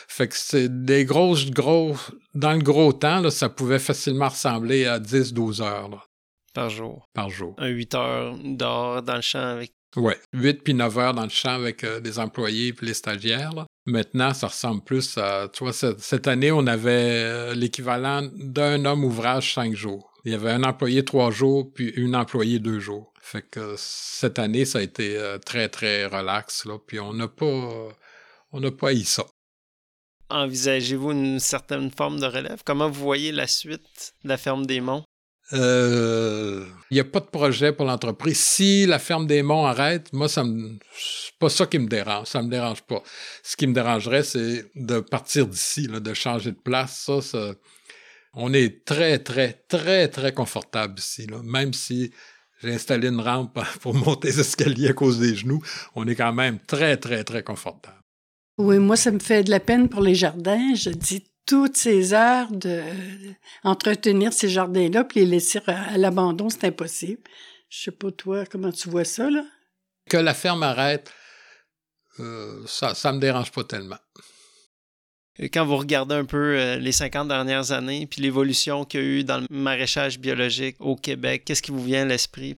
Fait 0.09 0.27
que 0.27 0.35
c'est 0.35 0.83
des 0.83 1.05
grosses, 1.05 1.49
gros. 1.49 1.95
Dans 2.33 2.51
le 2.51 2.59
gros 2.59 2.91
temps, 2.91 3.21
là, 3.21 3.31
ça 3.31 3.47
pouvait 3.47 3.79
facilement 3.79 4.27
ressembler 4.27 4.85
à 4.85 4.99
10-12 4.99 5.61
heures. 5.61 5.89
Là. 5.89 6.03
Par 6.53 6.69
jour. 6.69 7.09
Par 7.13 7.29
jour. 7.29 7.53
Un 7.57 7.67
8 7.67 7.95
heures 7.95 8.37
dehors 8.43 9.01
dans 9.01 9.15
le 9.15 9.21
champ 9.21 9.39
avec 9.39 9.73
Ouais, 9.95 10.19
8 10.33 10.63
puis 10.63 10.73
9 10.73 10.97
heures 10.97 11.13
dans 11.13 11.23
le 11.23 11.29
champ 11.29 11.53
avec 11.53 11.83
euh, 11.83 11.99
des 11.99 12.19
employés 12.19 12.73
puis 12.73 12.87
les 12.87 12.93
stagiaires. 12.93 13.65
Maintenant, 13.85 14.33
ça 14.33 14.47
ressemble 14.47 14.83
plus 14.83 15.17
à... 15.17 15.47
Tu 15.53 15.63
vois, 15.63 15.73
cette, 15.73 16.27
année, 16.27 16.51
on 16.51 16.67
avait 16.67 17.23
euh, 17.23 17.53
l'équivalent 17.53 18.27
d'un 18.33 18.83
homme 18.85 19.05
ouvrage 19.05 19.53
5 19.53 19.73
jours. 19.73 20.11
Il 20.25 20.31
y 20.31 20.35
avait 20.35 20.51
un 20.51 20.63
employé 20.63 21.05
trois 21.05 21.29
jours, 21.31 21.71
puis 21.73 21.89
une 21.95 22.15
employée 22.15 22.59
deux 22.59 22.79
jours. 22.79 23.13
Fait 23.21 23.43
que 23.43 23.75
cette 23.77 24.39
année, 24.39 24.65
ça 24.65 24.79
a 24.79 24.81
été 24.81 25.17
euh, 25.17 25.37
très, 25.37 25.69
très 25.69 26.05
relax, 26.07 26.65
là, 26.65 26.77
puis 26.85 26.99
on 26.99 27.13
n'a 27.13 27.27
pas, 27.27 27.89
on 28.51 28.59
n'a 28.59 28.71
pas 28.71 28.91
eu 28.91 29.03
ça. 29.03 29.25
Envisagez-vous 30.29 31.11
une 31.11 31.39
certaine 31.39 31.91
forme 31.91 32.19
de 32.19 32.25
relève? 32.25 32.63
Comment 32.65 32.89
vous 32.89 33.03
voyez 33.03 33.31
la 33.31 33.45
suite 33.45 34.13
de 34.23 34.29
la 34.29 34.37
ferme 34.37 34.65
des 34.65 34.81
Monts? 34.81 35.04
Euh, 35.53 36.65
il 36.89 36.95
n'y 36.95 36.99
a 36.99 37.03
pas 37.03 37.19
de 37.19 37.25
projet 37.25 37.71
pour 37.71 37.85
l'entreprise. 37.85 38.39
Si 38.39 38.85
la 38.85 38.99
ferme 38.99 39.27
des 39.27 39.43
Monts 39.43 39.65
arrête, 39.65 40.11
moi, 40.11 40.27
ça 40.27 40.43
me, 40.43 40.77
c'est 40.97 41.37
pas 41.39 41.49
ça 41.49 41.65
qui 41.67 41.77
me 41.77 41.87
dérange. 41.87 42.27
Ça 42.27 42.41
me 42.41 42.49
dérange 42.49 42.81
pas. 42.83 43.03
Ce 43.43 43.55
qui 43.55 43.67
me 43.67 43.73
dérangerait, 43.73 44.23
c'est 44.23 44.65
de 44.75 44.99
partir 44.99 45.47
d'ici, 45.47 45.87
de 45.87 46.13
changer 46.13 46.51
de 46.51 46.57
place. 46.57 47.09
On 48.33 48.53
est 48.53 48.85
très, 48.85 49.19
très, 49.19 49.53
très, 49.67 50.07
très 50.07 50.33
confortable 50.33 50.99
ici. 50.99 51.27
Même 51.43 51.73
si 51.73 52.11
j'ai 52.61 52.73
installé 52.73 53.09
une 53.09 53.21
rampe 53.21 53.59
pour 53.81 53.93
monter 53.93 54.29
les 54.29 54.39
escaliers 54.39 54.89
à 54.89 54.93
cause 54.93 55.19
des 55.19 55.35
genoux, 55.35 55.61
on 55.95 56.07
est 56.07 56.15
quand 56.15 56.33
même 56.33 56.59
très, 56.59 56.97
très, 56.97 57.23
très 57.23 57.43
confortable. 57.43 57.99
Oui, 58.57 58.79
moi, 58.79 58.95
ça 58.95 59.11
me 59.11 59.19
fait 59.19 59.43
de 59.43 59.51
la 59.51 59.59
peine 59.59 59.89
pour 59.89 60.01
les 60.01 60.15
jardins. 60.15 60.73
Je 60.75 60.89
dis 60.89 61.23
toutes 61.45 61.77
ces 61.77 62.13
heures 62.13 62.51
de 62.51 62.81
entretenir 63.63 64.33
ces 64.33 64.49
jardins-là 64.49 65.03
puis 65.03 65.21
les 65.21 65.25
laisser 65.25 65.59
à 65.67 65.97
l'abandon, 65.97 66.49
c'est 66.49 66.65
impossible. 66.65 67.21
Je 67.69 67.83
sais 67.83 67.91
pas 67.91 68.11
toi 68.11 68.45
comment 68.45 68.71
tu 68.71 68.89
vois 68.89 69.05
ça 69.05 69.29
là? 69.29 69.43
Que 70.09 70.17
la 70.17 70.33
ferme 70.33 70.63
arrête, 70.63 71.11
euh, 72.19 72.63
ça 72.67 72.93
ça 72.93 73.11
me 73.11 73.19
dérange 73.19 73.51
pas 73.51 73.63
tellement. 73.63 73.97
quand 75.39 75.65
vous 75.65 75.77
regardez 75.77 76.15
un 76.15 76.25
peu 76.25 76.57
euh, 76.57 76.77
les 76.77 76.91
50 76.91 77.27
dernières 77.27 77.71
années 77.71 78.07
puis 78.07 78.21
l'évolution 78.21 78.85
qu'il 78.85 78.99
y 78.99 79.03
a 79.03 79.05
eu 79.07 79.23
dans 79.23 79.39
le 79.39 79.47
maraîchage 79.49 80.19
biologique 80.19 80.77
au 80.79 80.95
Québec, 80.95 81.43
qu'est-ce 81.45 81.61
qui 81.61 81.71
vous 81.71 81.83
vient 81.83 82.03
à 82.03 82.05
l'esprit? 82.05 82.55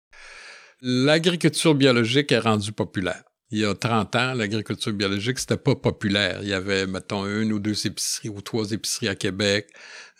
L'agriculture 0.82 1.74
biologique 1.74 2.32
est 2.32 2.38
rendue 2.38 2.72
populaire 2.72 3.22
il 3.50 3.60
y 3.60 3.64
a 3.64 3.74
30 3.74 4.16
ans, 4.16 4.34
l'agriculture 4.34 4.92
biologique, 4.92 5.38
c'était 5.38 5.56
pas 5.56 5.76
populaire. 5.76 6.40
Il 6.42 6.48
y 6.48 6.52
avait, 6.52 6.86
mettons, 6.86 7.26
une 7.26 7.52
ou 7.52 7.58
deux 7.60 7.86
épiceries 7.86 8.28
ou 8.28 8.40
trois 8.40 8.72
épiceries 8.72 9.08
à 9.08 9.14
Québec. 9.14 9.68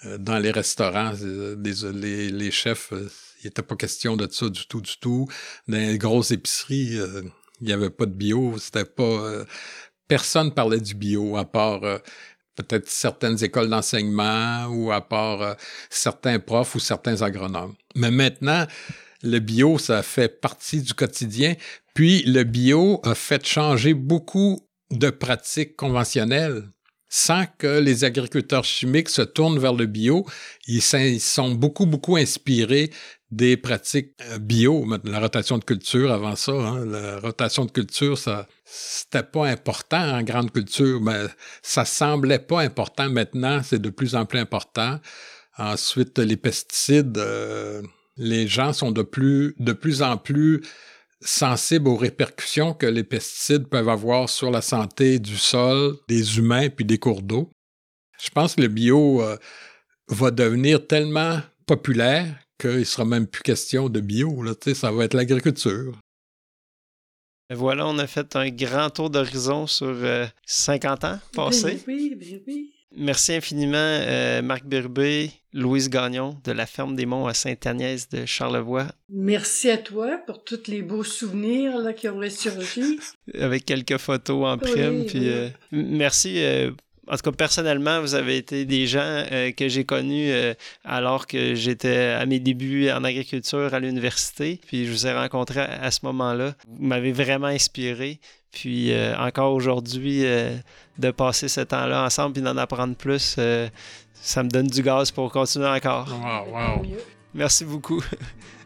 Euh, 0.05 0.19
dans 0.19 0.39
les 0.39 0.51
restaurants, 0.51 1.13
euh, 1.23 1.57
les, 1.57 2.51
chefs, 2.51 2.93
euh, 2.93 3.11
il 3.43 3.47
n'était 3.47 3.63
pas 3.63 3.75
question 3.75 4.17
de 4.17 4.29
ça 4.31 4.49
du 4.49 4.67
tout, 4.67 4.81
du 4.81 4.97
tout. 4.99 5.27
Dans 5.67 5.77
les 5.77 5.99
grosses 5.99 6.31
épiceries, 6.31 6.99
il 7.61 7.67
n'y 7.67 7.73
avait 7.73 7.91
pas 7.91 8.07
de 8.07 8.13
bio. 8.13 8.57
C'était 8.59 8.85
pas... 8.85 9.45
personne 10.07 10.53
parlait 10.53 10.81
du 10.81 10.95
bio, 10.95 11.37
à 11.37 11.45
part 11.45 11.81
peut-être 12.55 12.89
certaines 12.89 13.43
écoles 13.45 13.69
d'enseignement 13.69 14.67
ou 14.67 14.93
à 14.93 15.07
part 15.07 15.57
certains 15.91 16.39
profs 16.39 16.75
ou 16.75 16.81
certains 16.81 17.23
agronomes. 17.23 17.75
Mais 17.95 18.11
maintenant, 18.11 18.67
le 19.23 19.39
bio, 19.39 19.79
ça 19.79 20.03
fait 20.03 20.29
partie 20.29 20.81
du 20.81 20.95
quotidien. 20.95 21.55
Puis 21.97 22.23
le 22.25 22.45
bio 22.45 23.01
a 23.05 23.15
fait 23.15 23.47
changer 23.47 23.95
beaucoup 23.95 24.61
de 24.91 25.09
pratiques 25.09 25.77
conventionnelles 25.77 26.69
sans 27.09 27.47
que 27.59 27.79
les 27.79 28.05
agriculteurs 28.05 28.65
chimiques 28.65 29.09
se 29.09 29.23
tournent 29.23 29.59
vers 29.59 29.73
le 29.73 29.87
bio. 29.87 30.27
Ils 30.67 30.83
sont 30.83 31.53
beaucoup, 31.53 31.87
beaucoup 31.87 32.17
inspirés 32.17 32.91
des 33.31 33.57
pratiques 33.57 34.13
euh, 34.31 34.39
bio, 34.39 34.87
la 35.05 35.21
rotation 35.21 35.57
de 35.57 35.65
culture 35.65 36.13
avant 36.13 36.37
ça. 36.37 36.53
Hein. 36.53 36.85
la 36.85 37.19
rotation 37.19 37.65
de 37.65 37.71
culture, 37.71 38.19
ça 38.19 38.47
c'était 38.67 39.23
pas 39.23 39.47
important 39.47 40.19
en 40.19 40.23
grande 40.23 40.53
culture, 40.53 41.01
mais 41.01 41.25
ça 41.63 41.87
semblait 41.87 42.41
pas 42.41 42.61
important. 42.61 43.09
Maintenant, 43.09 43.63
c'est 43.65 43.81
de 43.81 43.89
plus 43.89 44.15
en 44.15 44.27
plus 44.27 44.39
important. 44.39 45.01
Ensuite, 45.57 46.19
les 46.19 46.37
pesticides, 46.37 47.17
euh, 47.17 47.81
les 48.19 48.47
gens 48.47 48.75
sont 48.75 48.93
de 48.93 49.03
plus, 49.03 49.55
de 49.59 49.73
plus 49.73 50.03
en 50.03 50.19
plus 50.19 50.61
sensibles 51.21 51.89
aux 51.89 51.97
répercussions 51.97 52.75
que 52.75 52.87
les 52.87 53.05
pesticides 53.05 53.69
peuvent 53.69 53.89
avoir 53.89 54.29
sur 54.29 54.51
la 54.51 54.63
santé 54.63 55.19
du 55.19 55.37
sol, 55.37 55.97
des 56.09 56.39
humains 56.39 56.69
puis 56.69 56.85
des 56.85 56.99
cours 56.99 57.23
d'eau. 57.23 57.51
Je 58.23 58.31
pense 58.31 58.55
que 58.55 58.63
le 58.63 58.69
bio 58.69 59.23
euh, 59.23 59.37
va 60.09 60.31
devenir 60.31 60.87
tellement 60.87 61.41
populaire 61.67 62.27
qu'il 62.59 62.79
ne 62.79 62.85
sera 62.85 63.05
même 63.05 63.27
plus 63.27 63.43
question 63.43 63.89
de 63.89 64.01
bio. 64.01 64.43
Là, 64.43 64.53
ça 64.75 64.91
va 64.91 65.05
être 65.05 65.15
l'agriculture. 65.15 65.99
Voilà, 67.51 67.87
on 67.87 67.99
a 67.99 68.07
fait 68.07 68.35
un 68.35 68.49
grand 68.51 68.91
tour 68.91 69.11
d'horizon 69.11 69.67
sur 69.67 69.97
50 70.47 71.05
euh, 71.05 71.09
ans 71.09 71.19
passés. 71.33 71.83
Oui, 71.87 72.17
oui, 72.19 72.43
oui. 72.47 72.76
Merci 72.99 73.35
infiniment, 73.35 73.77
euh, 73.77 74.41
Marc 74.41 74.65
Berbé, 74.65 75.31
Louise 75.53 75.91
Gagnon 75.91 76.39
de 76.45 76.53
la 76.53 76.65
Ferme 76.65 76.97
des 76.97 77.05
Monts 77.05 77.27
à 77.27 77.35
Sainte-Agnès 77.35 78.09
de 78.09 78.25
Charlevoix. 78.25 78.87
Merci 79.11 79.69
à 79.69 79.77
toi 79.77 80.19
pour 80.27 80.43
tous 80.43 80.67
les 80.69 80.81
beaux 80.81 81.05
souvenirs 81.05 81.77
là, 81.77 81.93
qui 81.93 82.09
ont 82.09 82.17
ressurgi. 82.17 82.99
Avec 83.39 83.67
quelques 83.67 83.99
photos 83.99 84.47
en 84.47 84.57
prime. 84.57 85.05
puis, 85.05 85.29
euh, 85.29 85.51
merci. 85.73 86.43
Euh, 86.43 86.71
en 87.07 87.17
tout 87.17 87.31
cas, 87.31 87.33
personnellement, 87.33 88.01
vous 88.01 88.15
avez 88.15 88.39
été 88.39 88.65
des 88.65 88.87
gens 88.87 89.25
que 89.57 89.69
j'ai 89.69 89.85
connus 89.85 90.33
alors 90.83 91.29
que 91.29 91.55
j'étais 91.55 91.99
à 91.99 92.27
mes 92.27 92.41
débuts 92.41 92.91
en 92.91 93.05
agriculture 93.05 93.73
à 93.75 93.79
l'université. 93.79 94.59
Puis 94.67 94.87
je 94.87 94.91
vous 94.91 95.07
ai 95.07 95.13
rencontré 95.13 95.61
à 95.61 95.89
ce 95.93 96.01
moment-là. 96.03 96.57
Vous 96.67 96.85
m'avez 96.85 97.13
vraiment 97.13 97.47
inspiré. 97.47 98.19
Puis 98.57 98.91
euh, 98.91 99.15
encore 99.19 99.53
aujourd'hui, 99.53 100.25
euh, 100.25 100.57
de 100.99 101.11
passer 101.11 101.47
ce 101.47 101.61
temps-là 101.61 102.07
ensemble 102.07 102.39
et 102.39 102.41
d'en 102.41 102.57
apprendre 102.57 102.97
plus, 102.97 103.37
euh, 103.39 103.69
ça 104.15 104.43
me 104.43 104.49
donne 104.49 104.67
du 104.67 104.83
gaz 104.83 105.11
pour 105.11 105.31
continuer 105.31 105.69
encore. 105.69 106.09
Wow, 106.09 106.55
wow. 106.55 106.87
Merci 107.35 107.67
beaucoup. 107.67 108.03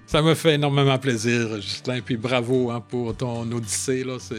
Ça 0.06 0.22
me 0.22 0.34
fait 0.36 0.54
énormément 0.54 0.96
plaisir, 0.96 1.60
Justin. 1.60 2.00
Puis 2.04 2.16
bravo 2.16 2.70
hein, 2.70 2.80
pour 2.80 3.16
ton 3.16 3.50
Odyssée. 3.50 4.04
C'est 4.20 4.36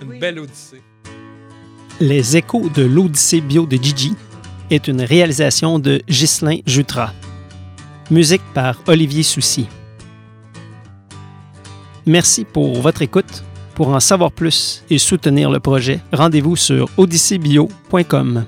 une 0.00 0.18
belle 0.18 0.40
Odyssée. 0.40 0.82
Les 2.00 2.36
échos 2.36 2.68
de 2.68 2.82
l'Odyssée 2.82 3.40
bio 3.40 3.66
de 3.66 3.76
Gigi 3.76 4.16
est 4.68 4.88
une 4.88 5.02
réalisation 5.02 5.78
de 5.78 6.02
Ghislain 6.08 6.58
Jutra. 6.66 7.12
Musique 8.10 8.42
par 8.52 8.82
Olivier 8.88 9.22
Soucy. 9.22 9.68
Merci 12.04 12.44
pour 12.44 12.80
votre 12.80 13.02
écoute 13.02 13.44
pour 13.74 13.88
en 13.88 14.00
savoir 14.00 14.32
plus 14.32 14.84
et 14.90 14.98
soutenir 14.98 15.50
le 15.50 15.60
projet, 15.60 16.00
rendez-vous 16.12 16.56
sur 16.56 16.88
odyssébio.com. 16.96 18.44